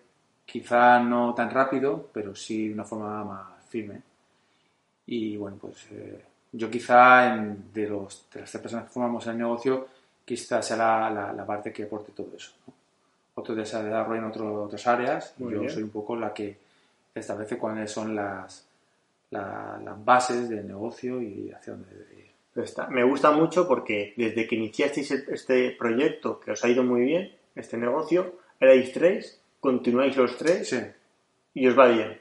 quizá 0.46 1.00
no 1.00 1.34
tan 1.34 1.50
rápido, 1.50 2.08
pero 2.12 2.34
sí 2.34 2.68
de 2.68 2.74
una 2.74 2.84
forma 2.84 3.24
más 3.24 3.64
firme. 3.68 4.00
Y 5.06 5.36
bueno, 5.36 5.56
pues 5.60 5.86
eh, 5.90 6.22
yo 6.52 6.70
quizá 6.70 7.34
en, 7.34 7.72
de, 7.72 7.88
los, 7.88 8.26
de 8.32 8.40
las 8.40 8.50
tres 8.50 8.62
personas 8.62 8.84
que 8.86 8.92
formamos 8.92 9.26
el 9.26 9.38
negocio, 9.38 9.88
quizá 10.24 10.62
sea 10.62 10.76
la, 11.10 11.32
la, 11.32 11.46
parte 11.46 11.72
que 11.72 11.84
aporte 11.84 12.12
todo 12.12 12.28
eso. 12.36 12.52
¿no? 12.66 12.72
Otros 13.34 13.56
desarrollan 13.56 14.24
otro, 14.24 14.64
otras 14.64 14.86
áreas 14.86 15.34
y 15.38 15.42
yo 15.44 15.60
bien. 15.60 15.70
soy 15.70 15.82
un 15.82 15.90
poco 15.90 16.14
la 16.16 16.32
que 16.34 16.56
establece 17.14 17.58
cuáles 17.58 17.90
son 17.90 18.14
las, 18.14 18.66
la- 19.30 19.80
las 19.82 20.04
bases 20.04 20.48
del 20.48 20.66
negocio 20.68 21.20
y 21.20 21.50
hacia 21.50 21.72
dónde 21.72 21.88
debe 21.94 22.14
ir. 22.20 22.30
Pero 22.54 22.64
está- 22.64 22.86
me 22.88 23.02
gusta 23.04 23.30
mucho 23.32 23.66
porque 23.66 24.12
desde 24.16 24.46
que 24.46 24.56
iniciasteis 24.56 25.10
este 25.10 25.70
proyecto, 25.72 26.38
que 26.38 26.50
os 26.52 26.62
ha 26.64 26.68
ido 26.68 26.82
muy 26.84 27.00
bien, 27.02 27.32
este 27.54 27.76
negocio, 27.78 28.34
erais 28.60 28.92
tres, 28.92 29.40
continuáis 29.62 30.16
los 30.16 30.36
tres 30.36 30.68
Sí, 30.68 30.80
y 31.54 31.68
os 31.68 31.78
va 31.78 31.86
bien. 31.86 32.18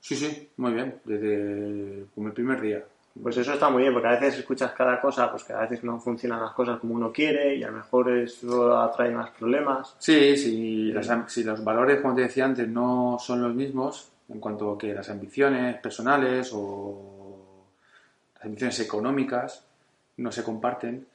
sí, 0.00 0.14
sí, 0.14 0.48
muy 0.56 0.72
bien, 0.72 1.00
desde 1.04 2.06
como 2.14 2.28
el 2.28 2.32
primer 2.32 2.60
día. 2.60 2.84
Pues 3.20 3.36
eso 3.38 3.54
está 3.54 3.70
muy 3.70 3.82
bien, 3.82 3.92
porque 3.92 4.08
a 4.08 4.12
veces 4.12 4.38
escuchas 4.38 4.72
cada 4.72 5.00
cosa, 5.00 5.30
pues 5.30 5.42
que 5.42 5.52
a 5.52 5.62
veces 5.62 5.82
no 5.82 5.98
funcionan 5.98 6.40
las 6.40 6.52
cosas 6.52 6.78
como 6.78 6.94
uno 6.94 7.10
quiere 7.12 7.56
y 7.56 7.62
a 7.64 7.68
lo 7.68 7.78
mejor 7.78 8.10
eso 8.10 8.78
atrae 8.78 9.10
más 9.10 9.30
problemas. 9.30 9.96
Sí, 9.98 10.36
sí, 10.36 10.92
las 10.92 11.10
si 11.32 11.42
los 11.42 11.64
valores, 11.64 12.00
como 12.00 12.14
te 12.14 12.22
decía 12.22 12.44
antes, 12.44 12.68
no 12.68 13.16
son 13.18 13.42
los 13.42 13.54
mismos 13.54 14.12
en 14.28 14.38
cuanto 14.38 14.72
a 14.72 14.78
que 14.78 14.92
las 14.92 15.08
ambiciones 15.08 15.76
personales 15.78 16.50
o 16.52 17.64
las 18.34 18.44
ambiciones 18.44 18.78
económicas 18.80 19.64
no 20.18 20.30
se 20.30 20.44
comparten, 20.44 21.06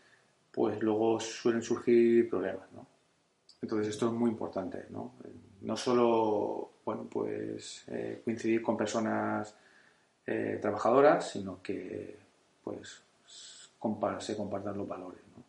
pues 0.51 0.81
luego 0.81 1.19
suelen 1.19 1.61
surgir 1.61 2.29
problemas, 2.29 2.71
¿no? 2.73 2.85
Entonces 3.61 3.89
esto 3.93 4.07
es 4.07 4.13
muy 4.13 4.31
importante, 4.31 4.85
¿no? 4.89 5.13
No 5.61 5.77
solo, 5.77 6.69
bueno, 6.85 7.07
pues 7.09 7.83
eh, 7.87 8.21
coincidir 8.23 8.61
con 8.61 8.75
personas 8.77 9.55
eh, 10.25 10.57
trabajadoras, 10.61 11.31
sino 11.31 11.61
que, 11.61 12.15
pues, 12.63 13.01
compa- 13.79 14.19
se 14.19 14.35
compartan 14.35 14.77
los 14.77 14.87
valores, 14.87 15.21
¿no? 15.35 15.43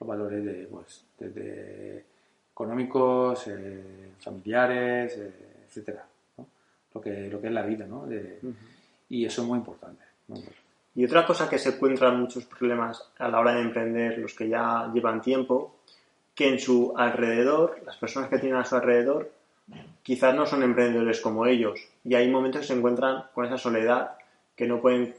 Los 0.00 0.08
valores 0.08 0.44
de, 0.44 0.66
pues, 0.66 1.04
desde 1.18 2.04
económicos, 2.52 3.46
eh, 3.48 4.12
familiares, 4.20 5.18
etcétera, 5.66 6.04
¿no? 6.38 6.46
Lo 6.94 7.00
que, 7.00 7.28
lo 7.28 7.40
que 7.40 7.46
es 7.48 7.52
la 7.52 7.62
vida, 7.62 7.86
¿no? 7.86 8.06
De- 8.06 8.38
y 9.10 9.24
eso 9.24 9.42
es 9.42 9.48
muy 9.48 9.58
importante. 9.58 10.02
¿no? 10.28 10.36
Y 10.94 11.04
otra 11.04 11.24
cosa 11.26 11.48
que 11.48 11.58
se 11.58 11.70
encuentran 11.70 12.18
muchos 12.20 12.44
problemas 12.46 13.10
a 13.18 13.28
la 13.28 13.38
hora 13.38 13.54
de 13.54 13.60
emprender, 13.62 14.18
los 14.18 14.34
que 14.34 14.48
ya 14.48 14.90
llevan 14.92 15.20
tiempo, 15.22 15.76
que 16.34 16.48
en 16.48 16.58
su 16.58 16.92
alrededor, 16.96 17.80
las 17.86 17.96
personas 17.96 18.28
que 18.30 18.38
tienen 18.38 18.58
a 18.58 18.64
su 18.64 18.74
alrededor, 18.76 19.30
quizás 20.02 20.34
no 20.34 20.46
son 20.46 20.62
emprendedores 20.62 21.20
como 21.20 21.46
ellos. 21.46 21.80
Y 22.04 22.14
hay 22.14 22.30
momentos 22.30 22.62
que 22.62 22.66
se 22.68 22.74
encuentran 22.74 23.24
con 23.34 23.44
esa 23.44 23.58
soledad 23.58 24.12
que 24.56 24.66
no 24.66 24.80
pueden 24.80 25.14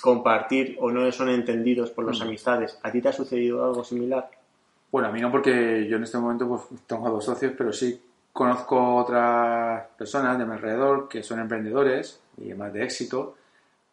compartir 0.00 0.76
o 0.80 0.90
no 0.90 1.10
son 1.10 1.30
entendidos 1.30 1.90
por 1.90 2.04
las 2.04 2.20
amistades. 2.20 2.78
¿A 2.82 2.92
ti 2.92 3.00
te 3.00 3.08
ha 3.08 3.12
sucedido 3.12 3.64
algo 3.64 3.82
similar? 3.82 4.30
Bueno, 4.92 5.08
a 5.08 5.12
mí 5.12 5.20
no 5.20 5.32
porque 5.32 5.88
yo 5.88 5.96
en 5.96 6.04
este 6.04 6.18
momento 6.18 6.46
pues, 6.46 6.62
tengo 6.86 7.06
a 7.06 7.10
dos 7.10 7.24
socios, 7.24 7.54
pero 7.58 7.72
sí 7.72 8.00
conozco 8.32 8.96
otras 8.96 9.86
personas 9.96 10.38
de 10.38 10.44
mi 10.44 10.52
alrededor 10.52 11.08
que 11.08 11.22
son 11.22 11.40
emprendedores 11.40 12.20
y 12.36 12.52
más 12.54 12.72
de 12.72 12.84
éxito, 12.84 13.36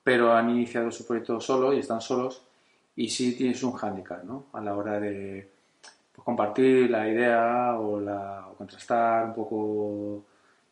pero 0.04 0.34
han 0.34 0.50
iniciado 0.50 0.92
su 0.92 1.08
proyecto 1.08 1.40
solo 1.40 1.74
y 1.74 1.80
están 1.80 2.02
solos 2.02 2.44
y 2.96 3.10
sí 3.10 3.36
tienes 3.36 3.64
un 3.64 3.74
hándicap, 3.74 4.24
¿no? 4.24 4.46
A 4.54 4.62
la 4.62 4.76
hora 4.76 5.00
de 5.00 5.50
pues, 6.12 6.24
compartir 6.26 6.90
la 6.90 7.08
idea 7.08 7.78
o, 7.80 8.00
la, 8.00 8.48
o 8.50 8.54
contrastar 8.56 9.26
un 9.26 9.34
poco 9.34 10.24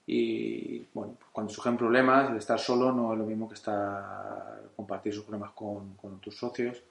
y 0.07 0.79
bueno, 0.93 1.13
pues, 1.19 1.29
cuando 1.31 1.53
surgen 1.53 1.77
problemas, 1.77 2.29
el 2.31 2.37
estar 2.37 2.59
solo 2.59 2.91
no 2.91 3.13
es 3.13 3.19
lo 3.19 3.25
mismo 3.25 3.47
que 3.47 3.53
estar 3.55 4.61
compartir 4.75 5.13
sus 5.13 5.23
problemas 5.23 5.51
con, 5.51 5.93
con 5.95 6.19
tus 6.19 6.35
socios. 6.37 6.81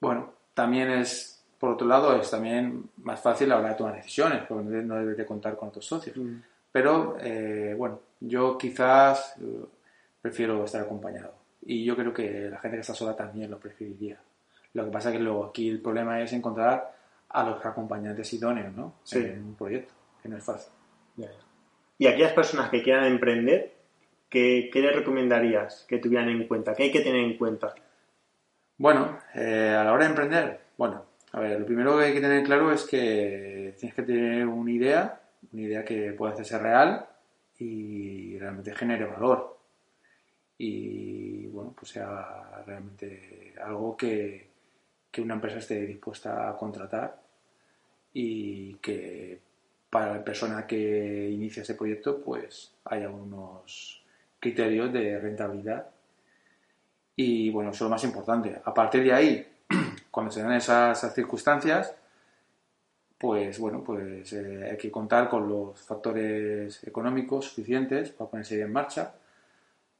Bueno, 0.00 0.30
también 0.54 0.90
es, 0.90 1.42
por 1.58 1.70
otro 1.70 1.86
lado, 1.86 2.16
es 2.16 2.30
también 2.30 2.84
más 2.98 3.20
fácil 3.20 3.50
a 3.50 3.54
la 3.54 3.60
hora 3.60 3.68
de 3.70 3.74
tomar 3.76 3.94
decisiones, 3.96 4.42
porque 4.48 4.64
no 4.64 4.70
de- 4.70 4.82
no 4.82 4.94
debes 4.96 5.16
de 5.16 5.26
contar 5.26 5.56
con 5.56 5.68
otros 5.68 5.86
socios. 5.86 6.16
Pero, 6.70 7.16
eh, 7.20 7.74
bueno, 7.76 8.00
yo 8.20 8.56
quizás 8.58 9.34
eh, 9.40 9.64
prefiero 10.20 10.64
estar 10.64 10.82
acompañado. 10.82 11.34
Y 11.64 11.84
yo 11.84 11.94
creo 11.96 12.12
que 12.12 12.48
la 12.50 12.58
gente 12.58 12.76
que 12.76 12.80
está 12.80 12.94
sola 12.94 13.14
también 13.14 13.50
lo 13.50 13.58
preferiría. 13.58 14.18
Lo 14.74 14.84
que 14.84 14.90
pasa 14.90 15.10
es 15.10 15.16
que 15.16 15.22
luego 15.22 15.44
aquí 15.46 15.68
el 15.68 15.80
problema 15.80 16.20
es 16.20 16.32
encontrar 16.32 16.92
a 17.32 17.44
los 17.44 17.64
acompañantes 17.64 18.32
idóneos, 18.32 18.74
¿no? 18.74 18.94
Sí. 19.04 19.18
En 19.18 19.44
un 19.44 19.54
proyecto, 19.54 19.92
que 20.22 20.28
no 20.28 20.36
es 20.36 20.44
fácil. 20.44 20.72
Y 21.98 22.06
aquellas 22.06 22.32
personas 22.32 22.70
que 22.70 22.82
quieran 22.82 23.04
emprender, 23.04 23.74
¿qué, 24.28 24.70
qué 24.72 24.80
les 24.80 24.94
recomendarías 24.94 25.84
que 25.88 25.98
tuvieran 25.98 26.28
en 26.28 26.46
cuenta? 26.48 26.74
¿Qué 26.74 26.84
hay 26.84 26.92
que 26.92 27.00
tener 27.00 27.20
en 27.20 27.36
cuenta? 27.36 27.74
Bueno, 28.78 29.18
eh, 29.34 29.76
a 29.78 29.84
la 29.84 29.92
hora 29.92 30.04
de 30.04 30.10
emprender, 30.10 30.60
bueno, 30.76 31.04
a 31.32 31.40
ver, 31.40 31.60
lo 31.60 31.66
primero 31.66 31.96
que 31.96 32.04
hay 32.04 32.12
que 32.12 32.20
tener 32.20 32.44
claro 32.44 32.72
es 32.72 32.84
que 32.84 33.74
tienes 33.78 33.94
que 33.94 34.02
tener 34.02 34.46
una 34.46 34.70
idea, 34.70 35.20
una 35.52 35.62
idea 35.62 35.84
que 35.84 36.12
pueda 36.12 36.32
hacerse 36.32 36.58
real 36.58 37.06
y 37.58 38.38
realmente 38.38 38.74
genere 38.74 39.04
valor. 39.04 39.58
Y 40.58 41.46
bueno, 41.46 41.74
pues 41.78 41.92
sea 41.92 42.62
realmente 42.66 43.54
algo 43.62 43.96
que, 43.96 44.51
que 45.12 45.20
una 45.20 45.34
empresa 45.34 45.58
esté 45.58 45.86
dispuesta 45.86 46.48
a 46.48 46.56
contratar 46.56 47.20
y 48.14 48.74
que 48.76 49.38
para 49.90 50.16
la 50.16 50.24
persona 50.24 50.66
que 50.66 51.30
inicia 51.30 51.62
ese 51.62 51.74
proyecto 51.74 52.22
pues 52.22 52.72
haya 52.86 53.10
unos 53.10 54.02
criterios 54.40 54.92
de 54.92 55.20
rentabilidad 55.20 55.86
y 57.14 57.50
bueno, 57.50 57.70
eso 57.70 57.76
es 57.76 57.82
lo 57.82 57.90
más 57.90 58.04
importante. 58.04 58.60
A 58.64 58.72
partir 58.72 59.04
de 59.04 59.12
ahí, 59.12 59.46
cuando 60.10 60.32
se 60.32 60.42
dan 60.42 60.52
esas, 60.52 61.14
circunstancias, 61.14 61.94
pues 63.18 63.58
bueno, 63.58 63.84
pues 63.84 64.32
eh, 64.32 64.70
hay 64.70 64.76
que 64.76 64.90
contar 64.90 65.28
con 65.28 65.48
los 65.48 65.80
factores 65.80 66.82
económicos 66.84 67.46
suficientes 67.46 68.10
para 68.10 68.30
ponerse 68.30 68.60
en 68.60 68.72
marcha, 68.72 69.14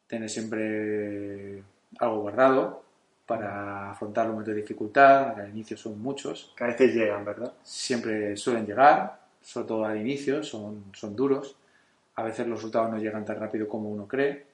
tener 0.07 0.29
siempre 0.29 1.63
algo 1.99 2.21
guardado 2.23 2.83
para 3.37 3.91
afrontar 3.93 4.27
los 4.27 4.35
momentos 4.35 4.55
de 4.55 4.61
dificultad, 4.61 5.41
al 5.41 5.49
inicio 5.51 5.77
son 5.77 6.01
muchos, 6.03 6.53
Que 6.57 6.65
a 6.65 6.67
veces 6.69 6.95
llegan, 6.95 7.25
¿verdad? 7.25 7.53
siempre 7.63 8.37
suelen 8.37 8.67
llegar, 8.67 9.21
sobre 9.41 9.67
todo 9.69 9.85
al 9.87 9.97
inicio, 9.99 10.43
son, 10.43 10.85
son 10.93 11.17
duros, 11.17 11.57
a 12.17 12.23
veces 12.25 12.47
los 12.47 12.59
resultados 12.59 12.91
no 12.91 12.99
llegan 12.99 13.25
tan 13.25 13.41
rápido 13.41 13.67
como 13.69 13.89
uno 13.91 14.07
cree, 14.07 14.45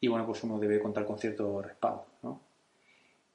y 0.00 0.08
bueno, 0.08 0.24
pues 0.24 0.42
uno 0.44 0.58
debe 0.58 0.80
contar 0.80 1.04
con 1.04 1.18
cierto 1.18 1.60
respaldo, 1.60 2.06
¿no? 2.22 2.40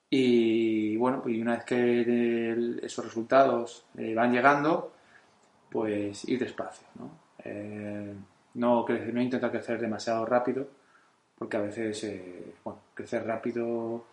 Y 0.09 0.97
bueno, 0.97 1.21
pues 1.21 1.37
una 1.39 1.55
vez 1.55 1.63
que 1.63 2.01
el- 2.01 2.79
esos 2.83 3.05
resultados 3.05 3.85
eh, 3.97 4.13
van 4.13 4.33
llegando, 4.33 4.91
pues 5.69 6.27
ir 6.27 6.39
despacio, 6.39 6.85
¿no? 6.95 7.09
Eh, 7.45 8.13
no, 8.55 8.85
no 8.87 9.21
intentar 9.21 9.51
crecer 9.51 9.79
demasiado 9.79 10.25
rápido, 10.25 10.67
porque 11.37 11.57
a 11.57 11.61
veces, 11.61 12.03
eh, 12.03 12.53
bueno, 12.63 12.79
crecer 12.93 13.25
rápido 13.25 14.03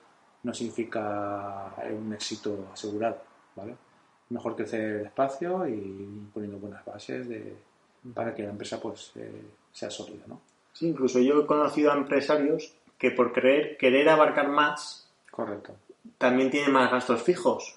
no 0.43 0.55
significa 0.55 1.75
un 1.91 2.13
éxito 2.13 2.69
asegurado, 2.73 3.23
¿vale? 3.57 3.75
Mejor 4.31 4.57
crecer 4.57 5.03
despacio 5.03 5.67
y 5.67 6.29
poniendo 6.33 6.59
buenas 6.59 6.85
bases 6.85 7.29
de, 7.29 7.57
para 8.15 8.35
que 8.35 8.43
la 8.43 8.51
empresa 8.51 8.81
pues 8.81 9.13
eh, 9.17 9.43
sea 9.73 9.91
sólida, 9.91 10.25
¿no? 10.27 10.41
Sí, 10.73 10.89
incluso 10.89 11.19
yo 11.19 11.41
he 11.41 11.47
conocido 11.47 11.93
a 11.93 11.97
empresarios 11.97 12.75
que 12.99 13.11
por 13.11 13.33
querer, 13.33 13.77
querer 13.77 14.09
abarcar 14.09 14.49
más 14.49 15.09
Correcto. 15.31 15.75
también 16.19 16.51
tienen 16.51 16.73
más 16.73 16.91
gastos 16.91 17.23
fijos. 17.23 17.77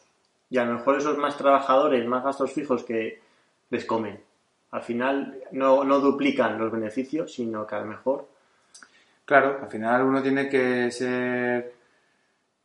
Y 0.50 0.58
a 0.58 0.66
lo 0.66 0.74
mejor 0.74 0.98
esos 0.98 1.18
más 1.18 1.38
trabajadores, 1.38 2.06
más 2.06 2.24
gastos 2.24 2.52
fijos 2.52 2.84
que 2.84 3.22
les 3.70 3.86
comen. 3.86 4.22
Al 4.72 4.82
final 4.82 5.42
no, 5.52 5.84
no 5.84 6.00
duplican 6.00 6.58
los 6.58 6.72
beneficios, 6.72 7.34
sino 7.34 7.66
que 7.66 7.76
a 7.76 7.80
lo 7.80 7.86
mejor 7.86 8.28
Claro, 9.32 9.60
al 9.62 9.70
final 9.70 10.04
uno 10.04 10.22
tiene 10.22 10.50
que 10.50 10.92
ser, 10.92 11.74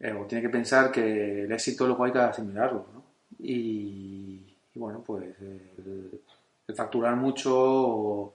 eh, 0.01 0.13
o 0.13 0.27
tiene 0.27 0.43
que 0.43 0.51
pensar 0.51 0.91
que 0.93 1.45
el 1.45 1.53
éxito 1.53 1.87
luego 1.87 2.05
hay 2.05 2.13
que 2.13 2.19
asimilarlo, 2.19 2.87
¿no? 2.93 3.03
Y, 3.39 4.55
bueno, 4.75 5.03
pues 5.05 5.35
el, 5.41 6.21
facturar 6.75 7.17
mucho 7.17 7.55
o, 7.57 8.35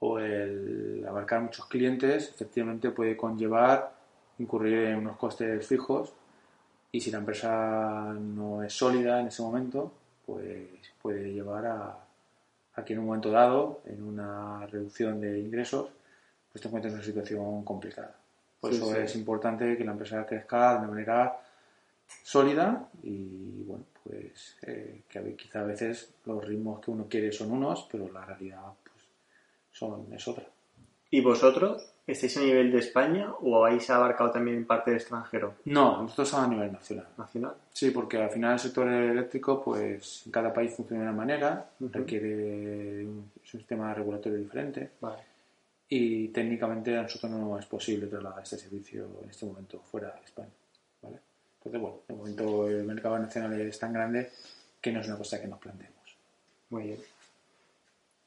o 0.00 0.18
el 0.18 1.04
abarcar 1.08 1.40
muchos 1.40 1.66
clientes 1.66 2.28
efectivamente 2.28 2.90
puede 2.90 3.16
conllevar 3.16 3.98
incurrir 4.38 4.78
en 4.88 4.98
unos 4.98 5.16
costes 5.16 5.66
fijos 5.66 6.12
y 6.92 7.00
si 7.00 7.10
la 7.10 7.18
empresa 7.18 8.14
no 8.18 8.62
es 8.62 8.72
sólida 8.72 9.20
en 9.20 9.28
ese 9.28 9.42
momento, 9.42 9.92
pues 10.24 10.68
puede 11.02 11.32
llevar 11.32 11.66
a, 11.66 11.98
a 12.74 12.84
que 12.84 12.94
en 12.94 13.00
un 13.00 13.06
momento 13.06 13.30
dado, 13.30 13.80
en 13.84 14.02
una 14.02 14.66
reducción 14.66 15.20
de 15.20 15.38
ingresos, 15.38 15.90
pues 16.50 16.62
te 16.62 16.68
encuentres 16.68 16.92
en 16.92 16.98
una 16.98 17.06
situación 17.06 17.64
complicada. 17.64 18.17
Por 18.60 18.72
Sí, 18.72 18.76
eso 18.78 18.92
sí. 18.92 18.98
es 18.98 19.14
importante 19.16 19.76
que 19.76 19.84
la 19.84 19.92
empresa 19.92 20.26
crezca 20.26 20.72
de 20.72 20.78
una 20.80 20.88
manera 20.88 21.40
sólida 22.22 22.88
y 23.02 23.62
bueno, 23.64 23.84
pues 24.04 24.56
eh, 24.62 25.02
que 25.08 25.34
quizá 25.36 25.60
a 25.60 25.64
veces 25.64 26.12
los 26.24 26.44
ritmos 26.44 26.80
que 26.80 26.90
uno 26.90 27.06
quiere 27.08 27.30
son 27.32 27.52
unos, 27.52 27.86
pero 27.90 28.10
la 28.12 28.24
realidad 28.24 28.62
pues 28.82 29.04
son, 29.72 30.12
es 30.12 30.26
otra. 30.26 30.44
¿Y 31.10 31.20
vosotros 31.22 31.90
estáis 32.06 32.36
a 32.36 32.40
nivel 32.40 32.70
de 32.72 32.78
España 32.78 33.32
o 33.40 33.64
habéis 33.64 33.88
abarcado 33.90 34.30
también 34.30 34.66
parte 34.66 34.90
de 34.90 34.96
extranjero 34.98 35.54
No, 35.66 36.02
nosotros 36.02 36.34
a 36.34 36.46
nivel 36.46 36.72
nacional. 36.72 37.06
nacional? 37.16 37.54
Sí, 37.72 37.90
porque 37.90 38.18
al 38.18 38.30
final 38.30 38.54
el 38.54 38.58
sector 38.58 38.88
eléctrico, 38.88 39.62
pues 39.62 40.22
en 40.26 40.32
cada 40.32 40.52
país 40.52 40.74
funciona 40.74 41.02
de 41.04 41.08
una 41.08 41.16
manera, 41.16 41.70
Ujú. 41.80 41.90
requiere 41.98 43.04
un 43.06 43.30
sistema 43.44 43.94
regulatorio 43.94 44.38
diferente 44.38 44.90
Vale. 45.00 45.22
Y 45.88 46.28
técnicamente 46.28 46.96
a 46.96 47.02
nosotros 47.02 47.32
no 47.32 47.58
es 47.58 47.66
posible 47.66 48.06
trasladar 48.06 48.42
este 48.42 48.58
servicio 48.58 49.08
en 49.22 49.30
este 49.30 49.46
momento 49.46 49.80
fuera 49.80 50.10
de 50.10 50.24
España. 50.24 50.50
¿vale? 51.02 51.18
Entonces, 51.58 51.80
bueno, 51.80 52.00
de 52.06 52.14
momento 52.14 52.68
el 52.68 52.84
mercado 52.84 53.18
nacional 53.18 53.60
es 53.60 53.78
tan 53.78 53.92
grande 53.92 54.30
que 54.80 54.92
no 54.92 55.00
es 55.00 55.06
una 55.06 55.16
cosa 55.16 55.40
que 55.40 55.48
nos 55.48 55.58
planteemos. 55.58 56.16
Muy 56.70 56.84
bien. 56.84 56.98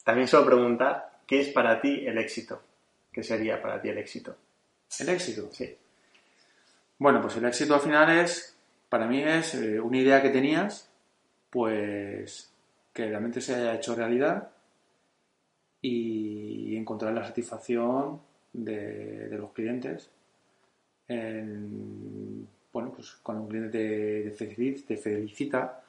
También 0.04 0.28
suelo 0.28 0.46
preguntar, 0.46 1.20
¿qué 1.28 1.42
es 1.42 1.50
para 1.50 1.80
ti 1.80 2.04
el 2.06 2.18
éxito? 2.18 2.62
¿Qué 3.12 3.24
sería 3.24 3.62
para 3.62 3.82
ti 3.82 3.90
el 3.90 3.98
éxito? 4.00 4.36
El 5.00 5.10
éxito. 5.10 5.50
Sí. 5.52 5.78
Bueno, 6.98 7.22
pues 7.22 7.36
el 7.38 7.46
éxito 7.46 7.76
al 7.76 7.82
final 7.82 8.20
es, 8.20 8.56
para 8.90 9.06
mí 9.06 9.22
es 9.22 9.54
eh, 9.56 9.80
una 9.80 9.98
idea 9.98 10.22
que 10.22 10.30
tenías, 10.30 10.90
pues 11.50 12.52
que 12.94 13.08
realmente 13.08 13.42
se 13.42 13.56
haya 13.56 13.76
hecho 13.76 13.96
realidad 13.96 14.50
y 15.82 16.71
encontrar 16.82 17.14
la 17.14 17.26
satisfacción 17.26 18.20
de, 18.54 19.28
de 19.30 19.38
los 19.38 19.52
clientes. 19.54 20.10
En- 21.08 22.48
bueno, 22.74 22.92
pues 22.96 23.12
cuando 23.22 23.44
un 23.44 23.50
cliente 23.50 23.70
te, 23.78 24.30
te 24.32 24.46
felici- 24.56 24.86
te 24.86 24.98
felicita 24.98 25.82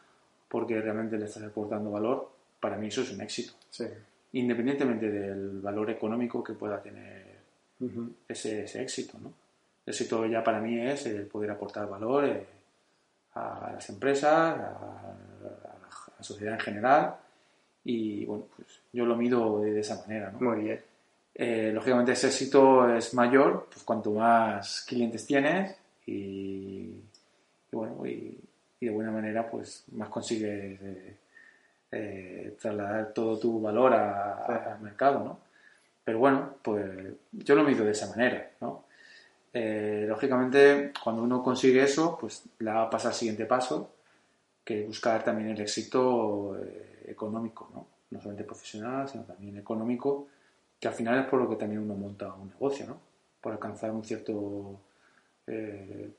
porque 0.48 0.80
realmente 0.80 1.16
le 1.16 1.26
estás 1.26 1.44
aportando 1.44 1.90
valor, 1.90 2.28
para 2.60 2.76
mí 2.76 2.88
eso 2.88 3.02
es 3.02 3.12
un 3.12 3.20
éxito, 3.20 3.52
Sí. 3.70 3.86
independientemente 4.32 5.08
del 5.10 5.60
valor 5.60 5.90
económico 5.90 6.42
que 6.42 6.52
pueda 6.54 6.80
tener 6.82 7.22
ese 8.28 8.64
éxito, 8.82 9.18
¿no? 9.20 9.32
El 9.86 9.92
éxito 9.92 10.26
ya 10.26 10.42
para 10.44 10.60
mí 10.60 10.78
es 10.80 11.06
el 11.06 11.26
poder 11.26 11.50
aportar 11.52 11.88
valor 11.88 12.24
eh, 12.24 12.46
a 13.34 13.70
las 13.74 13.88
empresas, 13.88 14.32
a, 14.32 14.76
a 14.76 15.14
la 16.18 16.22
sociedad 16.24 16.54
en 16.54 16.60
general 16.60 17.16
y 17.84 18.24
bueno, 18.26 18.44
pues 18.56 18.80
yo 18.92 19.04
lo 19.06 19.16
mido 19.16 19.60
de, 19.60 19.72
de 19.72 19.80
esa 19.80 20.00
manera, 20.02 20.30
¿no? 20.30 20.40
Muy 20.50 20.62
bien. 20.64 20.80
Eh, 21.34 21.70
lógicamente 21.74 22.12
ese 22.12 22.26
éxito 22.28 22.94
es 22.94 23.14
mayor 23.14 23.66
pues 23.72 23.82
cuanto 23.84 24.10
más 24.12 24.84
clientes 24.86 25.26
tienes 25.26 25.74
y, 26.06 26.12
y 26.12 27.00
bueno, 27.72 28.06
y, 28.06 28.38
y 28.80 28.86
de 28.86 28.92
buena 28.92 29.10
manera 29.10 29.50
pues 29.50 29.84
más 29.92 30.08
consigues 30.10 30.78
eh, 30.82 31.16
eh, 31.92 32.56
trasladar 32.60 33.12
todo 33.14 33.38
tu 33.38 33.60
valor 33.60 33.94
a- 33.94 34.34
a- 34.46 34.74
al 34.74 34.80
mercado, 34.80 35.20
¿no? 35.24 35.38
Pero 36.04 36.18
bueno, 36.18 36.56
pues 36.62 36.84
yo 37.32 37.54
lo 37.54 37.64
mido 37.64 37.84
de 37.84 37.92
esa 37.92 38.08
manera, 38.10 38.50
¿no? 38.60 38.84
Lógicamente, 39.54 40.92
cuando 41.02 41.22
uno 41.22 41.42
consigue 41.42 41.82
eso, 41.82 42.16
pues 42.20 42.42
le 42.58 42.70
va 42.72 42.82
a 42.84 42.90
pasar 42.90 43.12
al 43.12 43.16
siguiente 43.16 43.44
paso, 43.46 43.90
que 44.64 44.84
buscar 44.84 45.24
también 45.24 45.50
el 45.50 45.60
éxito 45.60 46.56
eh, 46.56 47.04
económico, 47.08 47.70
¿no? 47.74 47.86
No 48.10 48.18
solamente 48.20 48.44
profesional, 48.44 49.08
sino 49.08 49.24
también 49.24 49.56
económico, 49.58 50.28
que 50.78 50.88
al 50.88 50.94
final 50.94 51.20
es 51.20 51.26
por 51.26 51.40
lo 51.40 51.48
que 51.48 51.56
también 51.56 51.82
uno 51.82 51.94
monta 51.94 52.32
un 52.32 52.50
negocio, 52.50 52.86
¿no? 52.86 52.98
Por 53.40 53.52
alcanzar 53.52 53.90
un 53.90 54.04
cierto 54.04 54.78
eh, 55.46 56.10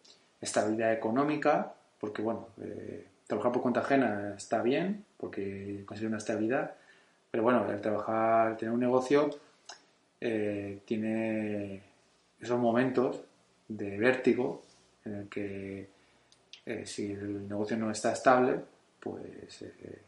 estabilidad 0.42 0.94
económica, 0.94 1.74
porque 2.00 2.22
bueno, 2.22 2.48
eh, 2.62 3.08
trabajar 3.28 3.52
por 3.52 3.62
cuenta 3.62 3.82
ajena 3.82 4.34
está 4.36 4.62
bien, 4.62 5.06
porque 5.18 5.84
consigue 5.86 6.08
una 6.08 6.18
estabilidad, 6.18 6.76
pero 7.32 7.44
bueno, 7.44 7.70
el 7.70 7.82
trabajar, 7.82 8.58
tener 8.58 8.74
un 8.74 8.80
negocio 8.80 9.30
tiene 10.86 11.82
esos 12.40 12.58
momentos 12.58 13.22
de 13.68 13.98
vértigo 13.98 14.62
en 15.04 15.16
el 15.16 15.30
que 15.30 15.90
eh, 16.66 16.86
si 16.86 17.12
el 17.12 17.48
negocio 17.48 17.78
no 17.78 17.92
está 17.92 18.14
estable, 18.14 18.60
pues 19.00 19.62
eh, 19.64 20.02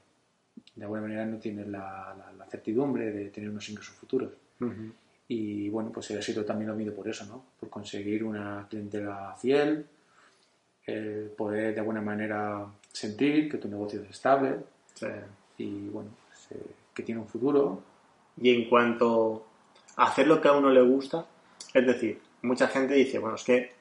de 0.75 0.83
alguna 0.83 1.01
manera 1.01 1.25
no 1.25 1.37
tienes 1.37 1.67
la, 1.67 2.15
la- 2.17 2.31
la 2.37 2.45
certidumbre 2.45 3.11
de 3.11 3.29
tener 3.29 3.49
unos 3.49 3.67
ingresos 3.69 3.95
futuros. 3.95 4.31
Ujú. 4.59 4.91
Y 5.27 5.69
bueno, 5.69 5.91
pues 5.91 6.09
el 6.11 6.17
éxito 6.17 6.45
también 6.45 6.69
lo 6.69 6.75
mido 6.75 6.93
por 6.93 7.07
eso, 7.07 7.25
¿no? 7.25 7.43
Por 7.59 7.69
conseguir 7.69 8.23
una 8.23 8.67
clientela 8.69 9.35
fiel, 9.39 9.85
el 10.85 11.31
poder 11.35 11.73
de 11.73 11.79
alguna 11.79 12.01
manera 12.01 12.65
sentir 12.91 13.49
que 13.49 13.57
tu 13.57 13.67
negocio 13.67 14.01
es 14.03 14.09
estable 14.11 14.57
Sí. 14.93 15.07
y 15.57 15.89
bueno, 15.89 16.11
pues, 16.27 16.51
eh, 16.51 16.65
que 16.93 17.03
tiene 17.03 17.19
un 17.21 17.27
futuro. 17.27 17.81
Y 18.39 18.53
en 18.53 18.69
cuanto 18.69 19.45
a 19.97 20.05
hacer 20.07 20.27
lo 20.27 20.39
que 20.39 20.47
a 20.47 20.53
uno 20.53 20.69
le 20.69 20.81
gusta, 20.81 21.25
es 21.73 21.85
decir, 21.87 22.21
mucha 22.43 22.67
gente 22.67 22.93
dice, 22.93 23.17
bueno, 23.19 23.35
es 23.35 23.43
que 23.43 23.71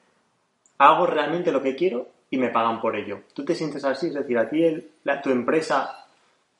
hago 0.79 1.05
realmente 1.05 1.51
lo 1.51 1.61
que 1.61 1.75
quiero 1.75 2.09
y 2.29 2.37
me 2.37 2.49
pagan 2.49 2.81
por 2.81 2.95
ello. 2.95 3.21
¿Tú 3.33 3.43
te 3.45 3.55
sientes 3.55 3.83
así? 3.85 4.07
Es 4.07 4.13
decir, 4.15 4.37
a 4.37 4.49
ti 4.49 4.63
el- 4.63 4.91
la- 5.03 5.21
tu 5.21 5.29
empresa 5.29 6.05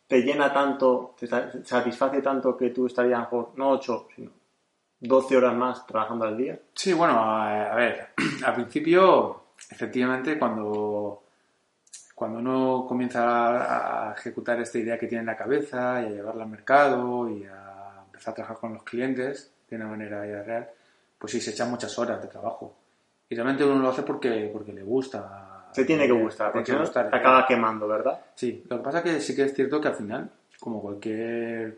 te 0.08 0.22
llena 0.22 0.54
tanto, 0.54 1.16
te 1.20 1.28
sa- 1.28 1.52
satisface 1.64 2.22
tanto 2.22 2.56
que 2.56 2.70
tú 2.70 2.86
estarías 2.88 3.20
mejor, 3.20 3.52
no 3.56 3.70
8, 3.72 4.08
sino 4.16 4.32
12 5.00 5.36
horas 5.38 5.54
más 5.56 5.86
trabajando 5.88 6.26
al 6.26 6.38
día. 6.38 6.60
Sí, 6.74 6.94
bueno, 6.94 7.20
a, 7.20 7.72
a 7.72 7.76
ver, 7.76 8.10
al 8.46 8.54
principio, 8.54 9.44
efectivamente, 9.70 10.38
cuando, 10.38 11.24
cuando 12.14 12.40
uno 12.40 12.86
comienza 12.88 13.24
a, 13.26 14.10
a 14.12 14.14
ejecutar 14.14 14.60
esta 14.62 14.78
idea 14.78 14.98
que 15.00 15.08
tiene 15.08 15.22
en 15.22 15.26
la 15.28 15.38
cabeza 15.38 16.02
y 16.02 16.06
a 16.06 16.10
llevarla 16.10 16.44
al 16.44 16.50
mercado 16.50 17.30
y 17.30 17.44
a 17.46 18.04
empezar 18.06 18.32
a 18.32 18.36
trabajar 18.36 18.58
con 18.60 18.74
los 18.76 18.84
clientes 18.84 19.52
de 19.70 19.76
una 19.76 19.88
manera 19.88 20.26
ya 20.28 20.44
real, 20.44 20.70
pues 21.18 21.32
sí, 21.34 21.42
se 21.42 21.52
echan 21.52 21.72
muchas 21.72 21.98
horas 21.98 22.22
de 22.22 22.28
trabajo. 22.28 22.76
Y 23.28 23.34
realmente 23.36 23.66
uno 23.66 23.82
lo 23.82 23.90
hace 23.90 24.04
porque, 24.04 24.50
porque 24.54 24.72
le 24.72 24.84
gusta. 24.84 25.45
Se 25.76 25.86
tiene 25.86 26.08
que 26.08 26.14
gustar, 26.14 26.52
porque 26.52 26.72
si 26.72 26.78
no 26.78 26.90
te 26.90 27.00
acaba 27.00 27.46
quemando, 27.48 27.88
¿verdad? 27.88 28.20
Sí, 28.36 28.64
lo 28.70 28.78
que 28.78 28.84
pasa 28.84 29.04
que 29.04 29.20
sí 29.20 29.36
que 29.36 29.44
es 29.44 29.54
cierto 29.54 29.82
que 29.82 29.90
al 29.90 29.96
final, 29.96 30.30
como 30.60 30.82
cualquier 30.82 31.78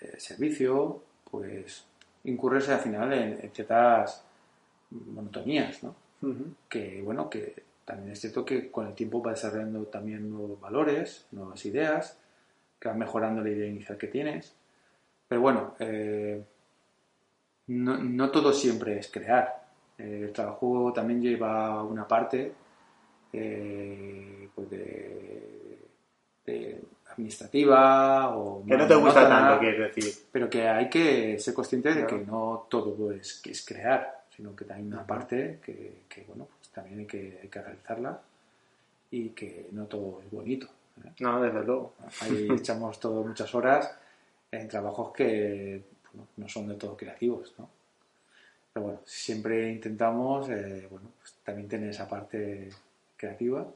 eh, 0.00 0.14
servicio, 0.18 1.02
pues 1.30 1.84
incurres 2.24 2.68
al 2.68 2.80
final 2.80 3.12
en, 3.12 3.38
en 3.42 3.50
ciertas 3.52 4.24
monotonías, 4.90 5.82
¿no? 5.82 5.94
Ujú. 6.22 6.54
Que 6.68 7.00
bueno, 7.02 7.30
que 7.30 7.62
también 7.84 8.12
es 8.12 8.20
cierto 8.20 8.44
que 8.44 8.70
con 8.70 8.86
el 8.86 8.94
tiempo 8.94 9.22
vas 9.22 9.36
desarrollando 9.36 9.84
también 9.84 10.30
nuevos 10.30 10.60
valores, 10.60 11.26
nuevas 11.32 11.64
ideas, 11.64 12.18
que 12.78 12.88
vas 12.88 12.96
mejorando 12.96 13.42
la 13.42 13.50
idea 13.50 13.66
inicial 13.66 13.96
que 13.96 14.08
tienes. 14.08 14.54
Pero 15.26 15.40
bueno, 15.40 15.74
eh, 15.78 16.42
no, 17.68 17.96
no 17.98 18.30
todo 18.30 18.52
siempre 18.52 18.98
es 18.98 19.10
crear. 19.10 19.66
El 19.96 20.32
trabajo 20.32 20.92
también 20.94 21.20
lleva 21.20 21.82
una 21.82 22.06
parte 22.06 22.52
eh, 23.32 24.48
pues 24.54 24.70
de, 24.70 25.78
de 26.46 26.80
administrativa 27.10 28.36
o 28.36 28.64
Que 28.64 28.76
no 28.76 28.86
te 28.86 28.94
gusta 28.94 29.20
monótona, 29.22 29.48
tanto, 29.48 29.60
quieres 29.60 29.94
decir. 29.94 30.14
pero 30.32 30.48
que 30.50 30.68
hay 30.68 30.88
que 30.88 31.38
ser 31.38 31.54
consciente 31.54 31.88
de 31.94 32.04
Claro. 32.06 32.18
que 32.18 32.24
no 32.26 32.66
todo 32.70 33.12
es, 33.12 33.40
que 33.40 33.50
es 33.50 33.64
crear, 33.64 34.24
sino 34.34 34.54
que 34.54 34.64
hay 34.72 34.82
una 34.82 35.06
parte 35.06 35.58
que, 35.64 36.02
que, 36.08 36.24
bueno, 36.24 36.46
pues 36.58 36.70
también 36.70 37.00
hay 37.00 37.06
que, 37.06 37.38
hay 37.42 37.48
que 37.48 37.60
realizarla 37.62 38.20
y 39.10 39.30
que 39.30 39.68
no 39.72 39.86
todo 39.86 40.20
es 40.24 40.30
bonito. 40.30 40.66
¿eh? 41.04 41.10
No, 41.20 41.40
desde 41.42 41.64
luego. 41.64 41.94
Ahí 42.20 42.46
echamos 42.56 43.00
todo 43.00 43.24
muchas 43.24 43.54
horas 43.54 43.90
en 44.50 44.68
trabajos 44.68 45.12
que 45.12 45.82
bueno, 46.12 46.28
no 46.36 46.48
son 46.48 46.68
de 46.68 46.74
todo 46.76 46.96
creativos, 46.96 47.54
¿no? 47.58 47.68
Pero 48.72 48.86
bueno, 48.86 49.00
siempre 49.06 49.70
intentamos 49.72 50.48
eh, 50.50 50.86
bueno, 50.90 51.08
pues 51.18 51.34
también 51.42 51.68
tener 51.68 51.90
esa 51.90 52.06
parte 52.08 52.68
creativa, 53.18 53.66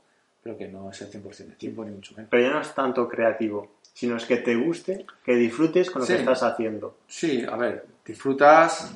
pero 0.42 0.56
que 0.56 0.68
no 0.68 0.90
es 0.90 1.02
el 1.02 1.10
100% 1.10 1.36
del 1.48 1.56
tiempo, 1.56 1.84
ni 1.84 1.90
mucho 1.90 2.14
menos. 2.16 2.30
Pero 2.30 2.42
ya 2.42 2.50
no 2.54 2.60
es 2.62 2.74
tanto 2.74 3.06
creativo, 3.08 3.72
sino 3.92 4.16
es 4.16 4.24
que 4.24 4.38
te 4.38 4.56
guste, 4.56 5.04
que 5.24 5.34
disfrutes 5.34 5.90
con 5.90 6.00
lo 6.00 6.06
Sí. 6.06 6.14
que 6.14 6.18
estás 6.20 6.42
haciendo. 6.42 6.96
Sí, 7.06 7.44
a 7.48 7.56
ver, 7.56 7.84
disfrutas, 8.06 8.90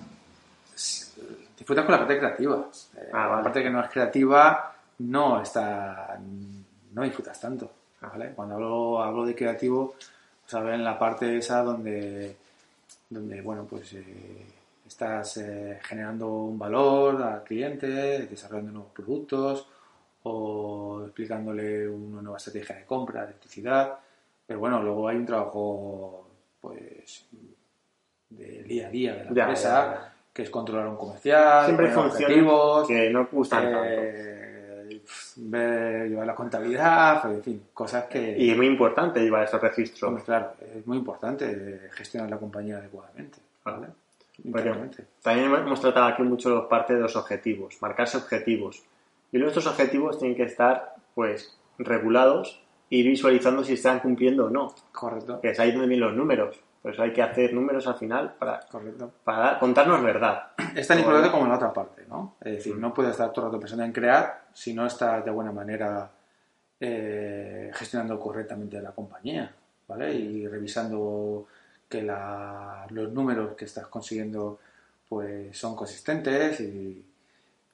disfrutas 1.59 1.85
con 1.85 1.93
la 1.93 1.99
parte 1.99 2.19
creativa. 2.19 2.69
Eh, 2.97 3.09
Ah, 3.13 3.27
vale. 3.27 3.37
La 3.37 3.43
parte 3.43 3.63
que 3.63 3.71
no 3.71 3.81
es 3.83 3.91
creativa 3.91 4.75
no 4.99 5.43
está, 5.43 6.19
no 6.93 7.03
disfrutas 7.03 7.41
tanto. 7.41 7.71
Ah. 8.01 8.09
¿vale? 8.13 8.33
Cuando 8.35 8.55
hablo, 8.57 9.03
hablo 9.03 9.25
de 9.27 9.35
creativo, 9.35 9.95
pues 10.43 10.55
hablo 10.55 10.73
en 10.75 10.85
la 10.85 10.99
parte 10.99 11.37
esa 11.37 11.63
donde, 11.63 12.37
donde 13.11 13.41
bueno, 13.43 13.65
pues 13.69 13.93
eh, 13.95 14.45
estás 14.87 15.39
eh, 15.39 15.79
generando 15.83 16.29
un 16.29 16.59
valor 16.59 17.23
al 17.23 17.43
cliente, 17.45 17.87
desarrollando 18.27 18.73
nuevos 18.73 18.93
productos 18.93 19.67
o 20.29 21.03
explicándole 21.05 21.89
una 21.89 22.21
nueva 22.21 22.39
estrategia 22.39 22.75
de 22.77 22.85
compra, 22.85 23.21
de 23.23 23.29
electricidad. 23.29 23.99
Pero 24.47 24.59
bueno, 24.61 24.83
luego 24.83 25.09
hay 25.09 25.17
un 25.17 25.27
trabajo, 25.27 26.29
pues, 26.61 27.27
del 28.29 28.65
día 28.65 28.89
a 28.89 28.91
día 28.91 29.15
de 29.15 29.25
la 29.25 29.33
Ya, 29.33 29.43
empresa, 29.45 29.69
ya, 29.69 30.01
ya. 30.01 30.13
que 30.33 30.43
es 30.43 30.51
controlar 30.51 30.89
un 30.89 30.97
comercial, 30.97 31.65
Siempre 31.67 31.95
objetivos, 31.95 32.89
que 32.89 33.11
no 33.11 33.29
gustan 33.31 33.63
tanto. 33.65 33.85
eh, 33.85 35.03
ver, 35.37 36.09
llevar 36.09 36.27
la 36.27 36.35
contabilidad, 36.35 37.31
en 37.33 37.43
fin, 37.43 37.63
cosas 37.73 38.05
que... 38.07 38.37
Y 38.37 38.51
es 38.51 38.57
muy 38.57 38.67
importante 38.67 39.21
llevar 39.21 39.45
estos 39.45 39.61
registros. 39.61 40.03
Hombre, 40.09 40.25
claro, 40.25 40.53
es 40.75 40.87
muy 40.87 40.99
importante 40.99 41.89
gestionar 41.93 42.31
la 42.31 42.39
compañía 42.39 42.79
adecuadamente, 42.79 43.39
¿vale? 43.65 43.89
Porque 44.51 44.73
también 45.23 45.55
hemos 45.55 45.81
tratado 45.81 46.07
aquí 46.07 46.23
mucho 46.23 46.69
parte 46.69 46.95
de 46.95 47.01
los 47.01 47.15
objetivos, 47.17 47.77
marcarse 47.81 48.17
objetivos. 48.19 48.83
Y 49.37 49.41
nuestros 49.41 49.67
objetivos 49.67 50.19
tienen 50.19 50.37
que 50.37 50.45
estar, 50.45 50.95
pues, 51.15 51.57
regulados 51.79 52.61
y 52.89 53.03
visualizando 53.07 53.63
si 53.65 53.75
están 53.75 54.01
cumpliendo 54.01 54.47
o 54.47 54.51
no. 54.51 54.75
Correcto, 54.93 55.41
Que 55.41 55.51
es 55.51 55.61
ahí 55.61 55.73
donde 55.73 55.89
vienen 55.89 56.07
los 56.09 56.17
números. 56.17 56.61
Pues 56.83 56.99
hay 57.01 57.13
que 57.13 57.21
hacer 57.21 57.53
números 57.53 57.87
al 57.89 57.97
final 57.97 58.35
para, 58.39 58.61
correcto. 58.71 59.11
para 59.25 59.59
contarnos 59.59 60.01
verdad. 60.05 60.53
Es 60.77 60.87
tan 60.87 60.99
importante 61.01 61.31
como 61.33 61.47
la 61.49 61.57
otra 61.57 61.73
parte, 61.73 62.05
¿no? 62.09 62.37
Es 62.41 62.53
decir, 62.59 62.77
no 62.77 62.95
puedes 62.95 63.11
estar 63.13 63.33
todo 63.33 63.47
el 63.47 63.51
rato 63.53 63.61
pensando 63.61 63.85
en 63.85 63.93
crear 63.93 64.45
si 64.53 64.73
no 64.73 64.87
estás 64.87 65.25
de 65.25 65.31
buena 65.33 65.51
manera 65.51 66.09
eh, 66.81 67.71
gestionando 67.75 68.21
correctamente 68.21 68.81
la 68.81 68.93
compañía, 68.93 69.53
¿vale? 69.89 70.13
Y 70.15 70.47
revisando 70.47 71.47
que 71.89 72.03
la- 72.03 72.87
los 72.91 73.13
números 73.13 73.55
que 73.57 73.65
estás 73.65 73.87
consiguiendo 73.89 74.59
pues 75.09 75.57
son 75.57 75.75
consistentes 75.77 76.61
y 76.61 77.05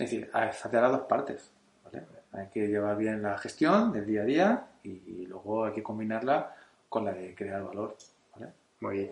es 0.04 0.10
decir, 0.10 0.30
hacer 0.32 0.80
las 0.80 0.92
dos 0.92 1.02
partes, 1.02 1.50
¿vale? 1.84 2.04
Hay 2.32 2.46
que 2.48 2.66
llevar 2.68 2.96
bien 2.96 3.22
la 3.22 3.36
gestión 3.38 3.92
del 3.92 4.06
día 4.06 4.22
a 4.22 4.24
día 4.24 4.66
y, 4.84 5.26
luego 5.26 5.64
hay 5.64 5.72
que 5.72 5.82
combinarla 5.82 6.54
con 6.88 7.04
la 7.04 7.12
de 7.12 7.34
crear 7.34 7.62
valor, 7.64 7.96
¿vale? 8.34 8.52
Muy 8.80 8.94
bien. 8.98 9.10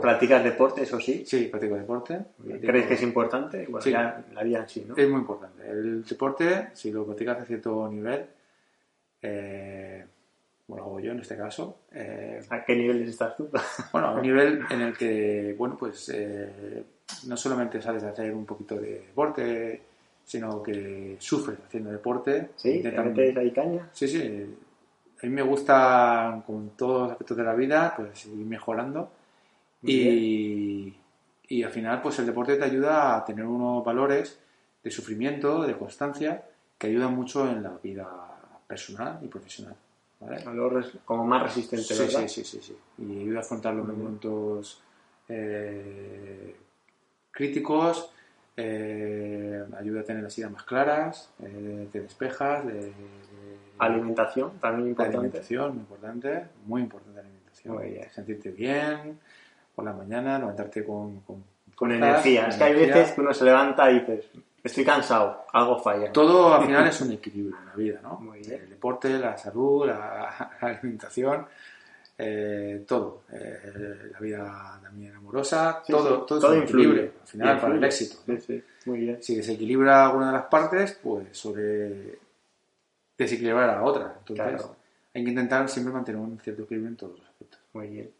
¿Practicas 0.00 0.44
deporte, 0.44 0.82
eso 0.82 1.00
sí? 1.00 1.24
Sí, 1.26 1.46
practico 1.46 1.74
deporte. 1.76 2.14
practico- 2.38 2.66
¿Crees 2.66 2.86
que 2.86 2.94
es 2.94 3.02
importante? 3.02 3.66
Sí. 3.80 3.90
ya 3.90 4.24
la 4.32 4.42
vida 4.42 4.60
en 4.60 4.68
sí, 4.68 4.84
¿no? 4.86 4.96
Es 4.96 5.08
muy 5.08 5.20
importante. 5.20 5.68
El 5.68 6.04
deporte, 6.04 6.68
si 6.74 6.92
lo 6.92 7.04
practicas 7.04 7.40
a 7.40 7.44
cierto 7.44 7.88
nivel, 7.88 8.26
eh, 9.22 10.04
bueno, 10.66 10.84
hago 10.84 11.00
yo 11.00 11.12
en 11.12 11.20
este 11.20 11.36
caso, 11.36 11.78
eh, 11.92 12.40
¿A 12.50 12.64
qué 12.64 12.74
niveles 12.76 13.08
estás 13.08 13.36
tú? 13.36 13.48
bueno, 13.92 14.08
a 14.08 14.14
un 14.14 14.22
nivel 14.22 14.62
en 14.70 14.80
el 14.80 14.96
que, 14.96 15.54
bueno, 15.58 15.76
pues 15.78 16.10
eh, 16.14 16.84
no 17.26 17.36
solamente 17.36 17.80
sales 17.82 18.02
a 18.04 18.10
hacer 18.10 18.34
un 18.34 18.46
poquito 18.46 18.76
de 18.76 19.00
deporte, 19.00 19.82
sino 20.24 20.62
que 20.62 21.16
sufres 21.20 21.58
haciendo 21.66 21.90
deporte. 21.90 22.50
¿Sí? 22.56 22.80
¿Te 22.82 22.88
Intentan- 22.90 23.14
metes 23.14 23.36
ahí 23.36 23.50
caña? 23.52 23.88
Sí, 23.92 24.08
sí. 24.08 24.56
A 25.22 25.26
mí 25.26 25.32
me 25.32 25.42
gusta, 25.42 26.42
con 26.46 26.70
todos 26.70 27.02
los 27.02 27.12
aspectos 27.12 27.36
de 27.36 27.44
la 27.44 27.54
vida, 27.54 27.94
pues 27.96 28.26
ir 28.26 28.34
mejorando. 28.46 29.10
Y, 29.82 30.94
y 31.48 31.62
al 31.62 31.70
final, 31.70 32.00
pues 32.02 32.18
el 32.18 32.26
deporte 32.26 32.56
te 32.56 32.64
ayuda 32.64 33.16
a 33.16 33.24
tener 33.24 33.44
unos 33.44 33.84
valores 33.84 34.38
de 34.82 34.90
sufrimiento, 34.90 35.62
de 35.62 35.76
constancia, 35.76 36.42
que 36.78 36.86
ayudan 36.88 37.14
mucho 37.14 37.48
en 37.48 37.62
la 37.62 37.78
vida 37.82 38.06
personal 38.66 39.18
y 39.22 39.28
profesional. 39.28 39.76
¿vale? 40.20 40.42
Como 41.04 41.24
más 41.24 41.42
resistente, 41.42 41.84
Sí, 41.94 42.02
¿verdad? 42.02 42.20
sí, 42.28 42.44
sí, 42.44 42.44
sí, 42.44 42.60
sí. 42.62 42.76
Y 43.02 43.20
ayuda 43.20 43.38
a 43.38 43.42
afrontar 43.42 43.74
los 43.74 43.86
momentos 43.86 44.82
eh, 45.28 46.54
críticos, 47.30 48.10
eh, 48.56 49.64
ayuda 49.78 50.00
a 50.00 50.04
tener 50.04 50.22
las 50.22 50.36
ideas 50.38 50.52
más 50.52 50.62
claras, 50.64 51.30
eh, 51.42 51.88
te 51.92 52.00
despejas, 52.00 52.64
de, 52.66 52.72
de- 52.74 52.94
Alimentación, 53.76 54.52
también 54.60 54.90
importante. 54.90 55.16
alimentación, 55.18 55.70
muy 55.72 55.80
importante, 55.80 56.44
muy 56.66 56.82
importante 56.82 57.16
la 57.16 57.20
alimentación. 57.22 57.74
Muy 57.74 57.90
bien. 57.90 58.08
Sentirte 58.12 58.50
bien 58.52 59.18
por 59.74 59.84
la 59.84 59.92
mañana, 59.92 60.38
levantarte 60.38 60.84
con, 60.84 61.20
con, 61.22 61.42
Con 61.74 61.90
energía. 61.90 62.46
Es 62.46 62.56
que 62.56 62.64
hay 62.64 62.74
veces 62.74 63.10
que 63.12 63.20
uno 63.20 63.34
se 63.34 63.44
levanta 63.44 63.90
y 63.90 63.98
dices, 63.98 64.26
estoy 64.62 64.84
cansado, 64.84 65.44
algo 65.52 65.76
falla. 65.80 66.12
Todo 66.12 66.54
al 66.54 66.66
final 66.66 66.86
es 66.86 67.00
un 67.00 67.10
equilibrio 67.12 67.58
en 67.58 67.66
la 67.66 67.74
vida, 67.74 67.98
¿no? 68.00 68.20
Muy 68.20 68.38
bien. 68.38 68.60
El 68.62 68.70
deporte, 68.70 69.18
la 69.18 69.36
salud, 69.36 69.86
la, 69.88 70.56
la 70.62 70.68
alimentación, 70.68 71.46
eh, 72.18 72.84
todo. 72.86 73.22
Eh, 73.32 74.10
la 74.12 74.18
vida 74.20 74.80
también 74.82 75.14
amorosa, 75.16 75.82
Sí, 75.84 75.92
todo, 75.92 76.20
sí, 76.20 76.24
todo, 76.28 76.54
influye. 76.56 77.12
al 77.20 77.26
final 77.28 77.60
para 77.60 77.74
el 77.74 77.84
éxito. 77.84 78.16
¿no? 78.26 78.36
Sí, 78.36 78.40
sí, 78.46 78.62
muy 78.86 78.98
bien. 79.00 79.22
Si 79.22 79.36
desequilibra 79.36 80.06
alguna 80.06 80.26
de 80.28 80.32
las 80.34 80.44
partes, 80.46 80.98
pues 81.02 81.28
sobre 81.36 82.18
desequilibrar 83.18 83.70
a 83.70 83.76
la 83.76 83.82
otra. 83.84 84.14
Entonces, 84.18 84.46
Claro. 84.60 84.76
hay 85.14 85.24
que 85.24 85.30
intentar 85.30 85.68
siempre 85.68 85.92
mantener 85.92 86.20
un 86.20 86.38
cierto 86.40 86.62
equilibrio 86.62 86.90
en 86.90 86.96
todos 86.96 87.18
los 87.18 87.26
aspectos. 87.28 87.60
Muy 87.72 87.88
bien. 87.88 88.10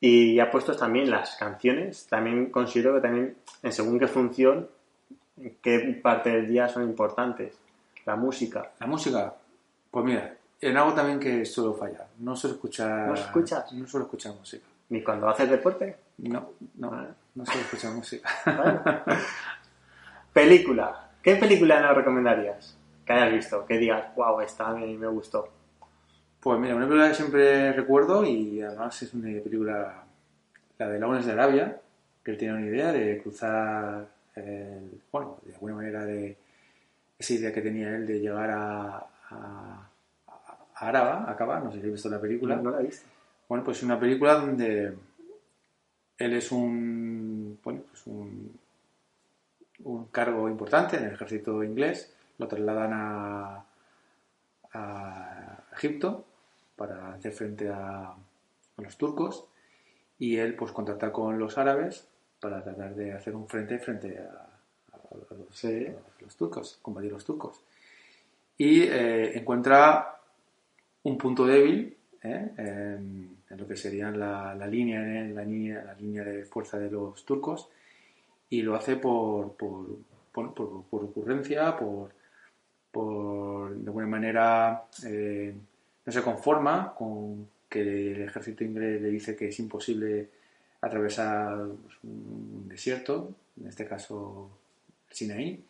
Y 0.00 0.36
ya 0.36 0.50
puestos 0.50 0.76
también 0.78 1.10
las 1.10 1.36
canciones, 1.36 2.06
también 2.06 2.50
considero 2.50 2.94
que 2.94 3.00
también, 3.00 3.36
en 3.62 3.72
según 3.72 3.98
qué 3.98 4.06
función, 4.06 4.68
qué 5.60 6.00
parte 6.02 6.30
del 6.30 6.46
día 6.46 6.68
son 6.68 6.84
importantes. 6.84 7.58
La 8.06 8.14
música. 8.16 8.70
La 8.80 8.86
música, 8.86 9.34
pues 9.90 10.04
mira, 10.04 10.36
en 10.60 10.76
algo 10.76 10.92
también 10.94 11.18
que 11.20 11.44
suelo 11.44 11.74
fallar. 11.74 12.06
No 12.18 12.34
suelo 12.36 12.56
escuchar. 12.56 13.08
¿No 13.08 13.14
escuchas? 13.14 13.72
No 13.72 13.86
suelo 13.86 14.06
escuchar 14.06 14.34
música. 14.34 14.66
Ni 14.90 15.02
cuando 15.02 15.28
haces 15.28 15.48
deporte. 15.50 15.96
No, 16.18 16.50
no, 16.76 16.90
Ah. 16.92 17.06
no 17.34 17.44
suelo 17.46 17.60
escuchar 17.60 17.92
música. 17.92 18.28
Bueno. 18.44 18.82
película. 20.32 21.08
¿Qué 21.22 21.36
película 21.36 21.80
nos 21.80 21.96
recomendarías? 21.96 22.76
Que 23.04 23.12
hayas 23.12 23.32
visto, 23.32 23.64
que 23.66 23.78
digas, 23.78 24.14
wow, 24.16 24.40
esta 24.40 24.68
a 24.68 24.74
mí 24.74 24.96
me 24.96 25.06
gustó. 25.08 25.48
Pues 26.40 26.58
mira, 26.60 26.74
una 26.76 26.86
película 26.86 27.08
que 27.08 27.14
siempre 27.14 27.72
recuerdo 27.72 28.24
y 28.24 28.62
además 28.62 29.02
es 29.02 29.12
una 29.14 29.26
película, 29.42 30.04
la 30.78 30.88
de 30.88 30.98
Lawrence 31.00 31.26
de 31.26 31.32
Arabia, 31.32 31.80
que 32.22 32.30
él 32.32 32.38
tiene 32.38 32.54
una 32.54 32.66
idea 32.66 32.92
de 32.92 33.20
cruzar, 33.22 34.06
el- 34.36 35.00
bueno, 35.10 35.38
de 35.44 35.54
alguna 35.54 35.74
manera 35.74 36.04
de 36.04 36.36
esa 37.18 37.32
idea 37.34 37.52
que 37.52 37.60
tenía 37.62 37.88
él 37.96 38.06
de 38.06 38.20
llegar 38.20 38.50
a, 38.50 38.96
a, 38.96 39.06
a 39.30 39.88
Araba, 40.80 41.30
Acaba, 41.30 41.60
no 41.60 41.70
sé 41.72 41.80
si 41.80 41.86
has 41.86 41.92
visto 41.92 42.08
la 42.08 42.20
película. 42.20 42.56
No, 42.56 42.62
no 42.62 42.70
la 42.72 42.80
he 42.80 42.84
visto. 42.84 43.06
Bueno, 43.48 43.64
pues 43.64 43.78
es 43.78 43.82
una 43.84 43.98
película 43.98 44.34
donde 44.34 44.96
él 46.18 46.32
es 46.34 46.52
un, 46.52 47.58
bueno, 47.62 47.82
pues 47.88 48.06
un, 48.06 48.58
un 49.84 50.04
cargo 50.06 50.48
importante 50.48 50.96
en 50.96 51.04
el 51.04 51.12
ejército 51.14 51.62
inglés, 51.62 52.14
lo 52.38 52.46
trasladan 52.48 52.90
a, 52.92 53.64
a 54.72 55.58
Egipto 55.72 56.24
para 56.76 57.14
hacer 57.14 57.32
frente 57.32 57.68
a, 57.68 58.10
a 58.10 58.82
los 58.82 58.96
turcos 58.96 59.46
y 60.18 60.36
él 60.36 60.54
pues 60.54 60.72
contacta 60.72 61.12
con 61.12 61.38
los 61.38 61.56
árabes 61.58 62.08
para 62.40 62.62
tratar 62.62 62.94
de 62.94 63.12
hacer 63.12 63.34
un 63.34 63.48
frente 63.48 63.78
frente 63.78 64.18
a, 64.18 64.46
a 64.92 65.34
los, 65.36 65.56
Sí. 65.56 65.86
a 65.86 66.22
los 66.22 66.36
turcos, 66.36 66.78
combatir 66.82 67.10
a 67.10 67.14
los 67.14 67.24
turcos. 67.24 67.60
Y 68.56 68.82
eh, 68.82 69.38
encuentra 69.38 70.17
un 71.08 71.18
punto 71.18 71.46
débil 71.46 71.96
¿eh? 72.22 72.50
en, 72.56 73.38
lo 73.56 73.66
que 73.66 73.76
serían 73.76 74.18
la, 74.18 74.54
línea, 74.66 75.00
la 75.00 75.44
línea, 75.44 75.82
la 75.82 75.94
línea 75.94 76.22
de 76.22 76.44
fuerza 76.44 76.78
de 76.78 76.90
los 76.90 77.24
turcos 77.24 77.68
y 78.50 78.62
lo 78.62 78.76
hace 78.76 78.96
por, 78.96 79.54
por, 79.54 79.86
por, 80.32 81.04
ocurrencia, 81.04 81.76
por, 81.76 82.10
por 82.90 83.74
de 83.74 83.86
alguna 83.86 84.06
manera 84.06 84.84
eh, 85.04 85.54
no 86.04 86.12
se 86.12 86.22
conforma 86.22 86.94
con 86.96 87.48
que 87.68 88.12
el 88.12 88.22
ejército 88.22 88.64
inglés 88.64 89.02
le 89.02 89.08
dice 89.08 89.34
que 89.34 89.48
es 89.48 89.58
imposible 89.58 90.28
atravesar 90.80 91.66
pues, 91.82 91.96
un 92.04 92.68
desierto, 92.68 93.34
en 93.60 93.68
este 93.68 93.86
caso 93.86 94.50
Sinaí, 95.10 95.62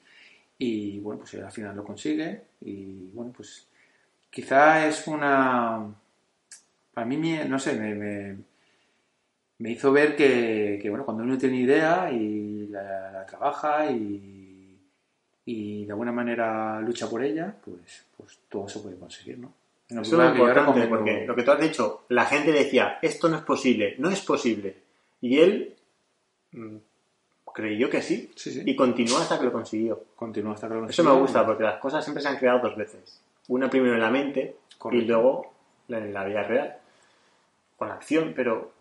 y 0.59 0.99
bueno, 0.99 1.21
pues 1.21 1.35
al 1.35 1.53
final 1.53 1.77
lo 1.77 1.85
consigue 1.85 2.43
y 2.61 3.11
bueno, 3.15 3.33
pues 3.35 3.68
quizá 4.31 4.87
es 4.87 5.07
una... 5.07 5.95
Para 6.95 7.07
mí, 7.07 7.39
no 7.49 7.59
sé, 7.59 7.75
me, 7.75 8.37
me, 9.59 9.71
hizo 9.71 9.93
ver 9.93 10.17
que, 10.17 10.85
bueno, 10.89 11.05
cuando 11.05 11.23
uno 11.23 11.39
tiene 11.39 11.59
idea 11.59 12.11
y 12.11 12.67
la, 12.69 13.25
trabaja 13.27 13.91
y, 13.91 14.77
y, 15.45 15.85
de 15.85 15.93
alguna 15.93 16.11
manera 16.11 16.81
lucha 16.81 17.09
por 17.09 17.23
ella, 17.23 17.55
pues, 17.65 18.05
pues 18.17 18.39
todo 18.49 18.69
se 18.69 18.81
puede 18.81 18.97
conseguir, 18.97 19.39
¿no? 19.39 19.53
Eso 19.89 20.23
es 20.23 20.31
importante, 20.33 20.87
porque 20.87 21.25
lo 21.27 21.35
que 21.35 21.43
tú 21.43 21.51
has 21.53 21.61
dicho, 21.61 22.05
la 22.09 22.27
gente 22.27 22.53
decía, 22.53 22.99
esto 23.01 23.29
no 23.29 23.37
es 23.37 23.43
posible, 23.43 23.95
no 23.99 24.11
es 24.11 24.21
posible. 24.21 24.77
Y 25.21 25.39
él 25.39 25.77
mm, 26.53 26.77
creyó 27.55 27.89
que 27.89 28.03
sí, 28.03 28.31
y 28.67 28.77
continuó 28.77 29.19
hasta 29.19 29.39
que 29.39 29.47
lo 29.47 29.53
consiguió. 29.53 30.05
Continuó 30.15 30.53
hasta 30.53 30.69
que 30.69 30.75
lo 30.75 30.81
consiguió. 30.81 31.03
Eso 31.03 31.15
me 31.15 31.21
gusta, 31.21 31.47
porque 31.47 31.63
las 31.63 31.79
cosas 31.79 32.05
siempre 32.05 32.23
se 32.23 32.29
han 32.29 32.37
creado 32.37 32.61
dos 32.61 32.77
veces. 32.77 33.21
Una 33.49 33.69
primero 33.69 33.95
en 33.95 34.01
la 34.01 34.11
mente 34.11 34.57
y 34.91 35.01
luego 35.03 35.53
en 35.89 36.13
la 36.13 36.25
vida 36.25 36.43
real. 36.43 36.77
Con 37.77 37.91
acción, 37.91 38.33
pero... 38.35 38.73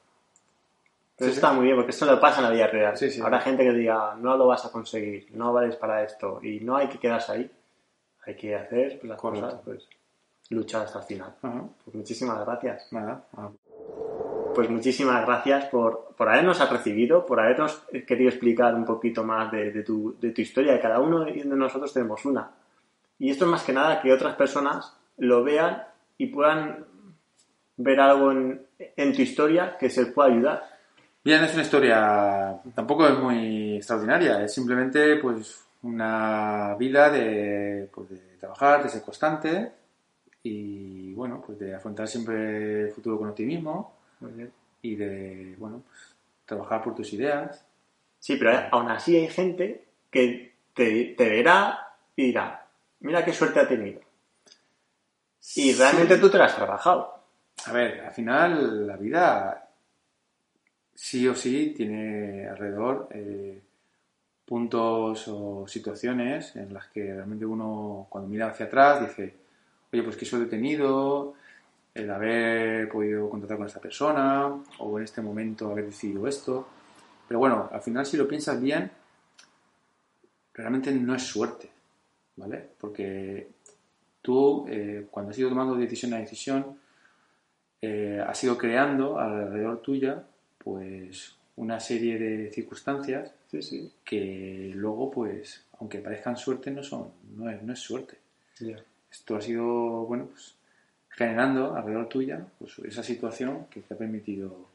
eso 1.17 1.29
está 1.29 1.53
muy 1.53 1.65
bien, 1.65 1.75
porque 1.75 1.91
esto 1.91 2.05
lo 2.05 2.19
pasa 2.19 2.39
en 2.39 2.45
la 2.45 2.51
vida 2.51 2.67
real. 2.67 2.95
Habrá 3.23 3.39
gente 3.39 3.63
que 3.63 3.73
diga, 3.73 4.15
no 4.15 4.37
lo 4.37 4.47
vas 4.47 4.65
a 4.65 4.71
conseguir, 4.71 5.27
no 5.31 5.53
vales 5.53 5.75
para 5.75 6.03
esto, 6.03 6.39
y 6.43 6.59
no 6.59 6.77
hay 6.77 6.87
que 6.87 6.99
quedarse 6.99 7.31
ahí. 7.31 7.51
Hay 8.25 8.35
que 8.35 8.55
hacer 8.55 8.99
las 9.03 9.19
cosas, 9.19 9.55
pues 9.63 9.87
luchar 10.49 10.83
hasta 10.83 10.99
el 10.99 11.05
final. 11.05 11.35
Pues 11.83 11.95
muchísimas 11.95 12.45
gracias. 12.45 12.91
Nada. 12.91 13.23
Pues 14.53 14.69
muchísimas 14.69 15.25
gracias 15.25 15.65
por, 15.65 16.15
por 16.17 16.27
habernos 16.27 16.69
recibido, 16.69 17.25
por 17.25 17.39
habernos 17.39 17.85
querido 18.05 18.29
explicar 18.29 18.73
un 18.75 18.85
poquito 18.85 19.23
más 19.23 19.51
de, 19.51 19.83
tu, 19.83 20.17
de 20.19 20.31
tu 20.31 20.41
historia. 20.41 20.73
De 20.73 20.79
cada 20.79 20.99
uno 20.99 21.23
de 21.23 21.45
nosotros 21.45 21.93
tenemos 21.93 22.25
una. 22.25 22.51
Y 23.19 23.31
esto 23.31 23.45
es 23.45 23.51
más 23.51 23.63
que 23.63 23.73
nada 23.73 24.01
que 24.01 24.13
otras 24.13 24.35
personas 24.35 24.95
lo 25.17 25.43
vean 25.43 25.83
y 26.17 26.27
puedan 26.27 26.85
ver 27.77 27.99
algo 27.99 28.31
en, 28.31 28.61
en 28.79 29.13
tu 29.13 29.21
historia 29.21 29.77
que 29.77 29.89
se 29.89 30.07
pueda 30.07 30.29
ayudar. 30.29 30.63
Bien, 31.23 31.43
es 31.43 31.53
una 31.53 31.63
historia, 31.63 32.61
tampoco 32.73 33.07
es 33.07 33.17
muy 33.17 33.75
extraordinaria, 33.77 34.43
es 34.43 34.53
simplemente 34.53 35.17
pues 35.17 35.65
una 35.81 36.75
vida 36.75 37.09
de, 37.09 37.89
pues, 37.93 38.09
de 38.09 38.37
trabajar, 38.39 38.83
de 38.83 38.89
ser 38.89 39.01
constante, 39.01 39.71
y 40.43 41.13
bueno, 41.13 41.43
pues 41.45 41.59
de 41.59 41.75
afrontar 41.75 42.07
siempre 42.07 42.83
el 42.83 42.91
futuro 42.91 43.17
con 43.17 43.29
optimismo 43.29 43.93
y 44.81 44.95
de, 44.95 45.55
bueno, 45.57 45.83
pues 45.87 46.15
trabajar 46.45 46.83
por 46.83 46.95
tus 46.95 47.11
ideas. 47.13 47.65
Sí, 48.19 48.37
pero 48.37 48.51
aún 48.71 48.89
así 48.89 49.15
hay 49.15 49.27
gente 49.27 49.85
que 50.09 50.53
te, 50.73 51.15
verá 51.17 51.93
y 52.15 52.27
dirá, 52.27 52.66
mira 52.99 53.23
qué 53.23 53.33
suerte 53.33 53.59
ha 53.59 53.67
tenido. 53.67 54.01
Y 55.55 55.73
realmente 55.73 56.17
tú 56.17 56.29
te 56.29 56.37
la 56.37 56.45
has 56.45 56.55
trabajado. 56.55 57.23
A 57.65 57.71
ver, 57.71 58.01
al 58.01 58.11
final 58.11 58.85
la 58.87 58.97
vida 58.97 59.69
sí 60.93 61.27
o 61.27 61.35
sí 61.35 61.73
tiene 61.75 62.47
alrededor 62.47 63.07
eh, 63.11 63.61
puntos 64.45 65.27
o 65.27 65.67
situaciones 65.67 66.55
en 66.55 66.73
las 66.73 66.87
que 66.87 67.13
realmente 67.13 67.45
uno 67.45 68.07
cuando 68.09 68.29
mira 68.29 68.47
hacia 68.47 68.67
atrás 68.67 69.01
dice, 69.01 69.35
oye, 69.91 70.03
pues 70.03 70.15
que 70.15 70.25
soy 70.25 70.41
detenido, 70.41 71.35
el 71.93 72.09
haber 72.11 72.89
podido 72.89 73.29
contactar 73.29 73.57
con 73.57 73.67
esta 73.67 73.81
persona, 73.81 74.53
o 74.79 74.97
en 74.97 75.03
este 75.03 75.21
momento 75.21 75.71
haber 75.71 75.85
decidido 75.85 76.27
esto. 76.27 76.67
Pero 77.27 77.39
bueno, 77.39 77.69
al 77.71 77.81
final 77.81 78.05
si 78.05 78.17
lo 78.17 78.27
piensas 78.27 78.61
bien, 78.61 78.89
realmente 80.53 80.91
no 80.91 81.15
es 81.15 81.23
suerte, 81.23 81.69
¿vale? 82.37 82.69
Porque 82.79 83.47
tú, 84.21 84.65
eh, 84.69 85.07
cuando 85.11 85.31
has 85.31 85.39
ido 85.39 85.49
tomando 85.49 85.75
decisión 85.75 86.13
a 86.13 86.19
decisión, 86.19 86.79
eh, 87.81 88.23
has 88.25 88.43
ido 88.43 88.57
creando 88.57 89.19
alrededor 89.19 89.81
tuya, 89.81 90.23
pues, 90.57 91.35
una 91.57 91.79
serie 91.79 92.17
de 92.17 92.51
circunstancias 92.51 93.33
que 94.03 94.71
luego, 94.73 95.11
pues, 95.11 95.65
aunque 95.79 95.99
parezcan 95.99 96.37
suerte, 96.37 96.71
no 96.71 96.83
son, 96.83 97.11
no 97.35 97.49
es, 97.49 97.61
no 97.61 97.73
es 97.73 97.79
suerte 97.79 98.17
esto 99.11 99.35
ha 99.35 99.41
sido, 99.41 100.05
bueno, 100.05 100.27
pues 100.27 100.55
generando 101.09 101.75
alrededor 101.75 102.07
tuya 102.07 102.45
pues, 102.59 102.79
esa 102.79 103.03
situación 103.03 103.65
que 103.69 103.81
te 103.81 103.93
ha 103.93 103.97
permitido, 103.97 104.69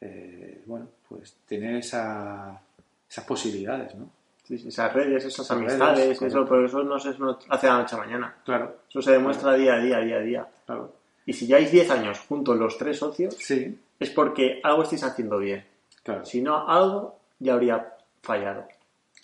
eh, 0.00 0.62
bueno, 0.66 0.88
pues 1.08 1.36
tener 1.46 1.76
esa, 1.76 2.60
esas 3.08 3.24
posibilidades, 3.24 3.94
¿no? 3.94 4.10
Sí, 4.42 4.54
esas 4.66 4.92
redes, 4.92 5.24
esas, 5.24 5.48
amistades, 5.50 6.20
eso, 6.20 6.44
pero 6.44 6.66
eso 6.66 6.82
no 6.82 6.98
se 6.98 7.10
hace 7.10 7.66
de 7.66 7.72
la 7.72 7.78
noche 7.78 7.94
a 7.94 7.98
mañana. 7.98 8.36
Claro. 8.44 8.76
Eso 8.88 9.00
se 9.00 9.12
demuestra 9.12 9.54
día 9.54 9.74
a 9.74 9.78
día, 9.78 9.98
día 10.00 10.16
a 10.16 10.20
día. 10.20 10.48
Claro. 10.66 10.92
Y 11.24 11.32
si 11.32 11.46
ya 11.46 11.58
hay 11.58 11.66
10 11.66 11.90
años 11.90 12.18
juntos 12.28 12.56
los 12.56 12.76
tres 12.76 12.98
socios, 12.98 13.36
sí. 13.38 13.78
es 14.00 14.10
porque 14.10 14.60
algo 14.64 14.82
estáis 14.82 15.04
haciendo 15.04 15.38
bien. 15.38 15.64
Claro. 16.02 16.24
Si 16.24 16.42
no, 16.42 16.68
algo 16.68 17.20
ya 17.38 17.54
habría 17.54 17.94
fallado. 18.20 18.66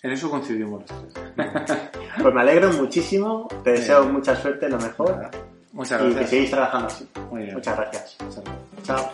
En 0.01 0.11
eso 0.11 0.29
coincidimos 0.29 0.83
los 0.89 1.13
tres. 1.13 1.29
Pues 2.21 2.33
me 2.33 2.41
alegro 2.41 2.71
muchísimo, 2.73 3.47
te 3.63 3.71
deseo 3.71 4.05
mucha 4.05 4.35
suerte, 4.35 4.67
lo 4.67 4.77
mejor. 4.77 5.29
Muchas 5.71 6.01
gracias. 6.01 6.15
Y 6.15 6.19
que 6.19 6.27
sigáis 6.27 6.51
trabajando 6.51 6.87
así. 6.87 7.09
Muy 7.29 7.43
bien. 7.43 7.53
Muchas 7.53 7.77
gracias. 7.77 8.17
Chao. 8.83 9.09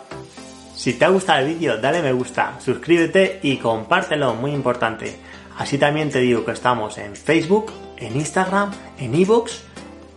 Si 0.74 0.92
te 0.94 1.04
ha 1.04 1.08
gustado 1.08 1.40
el 1.40 1.54
vídeo, 1.54 1.78
dale 1.78 2.02
me 2.02 2.12
gusta, 2.12 2.60
suscríbete 2.60 3.40
y 3.42 3.56
compártelo, 3.58 4.34
muy 4.34 4.52
importante. 4.52 5.16
Así 5.56 5.78
también 5.78 6.10
te 6.10 6.20
digo 6.20 6.44
que 6.44 6.52
estamos 6.52 6.98
en 6.98 7.16
Facebook, 7.16 7.72
en 7.96 8.14
Instagram, 8.16 8.70
en 8.98 9.14
iVoox 9.14 9.62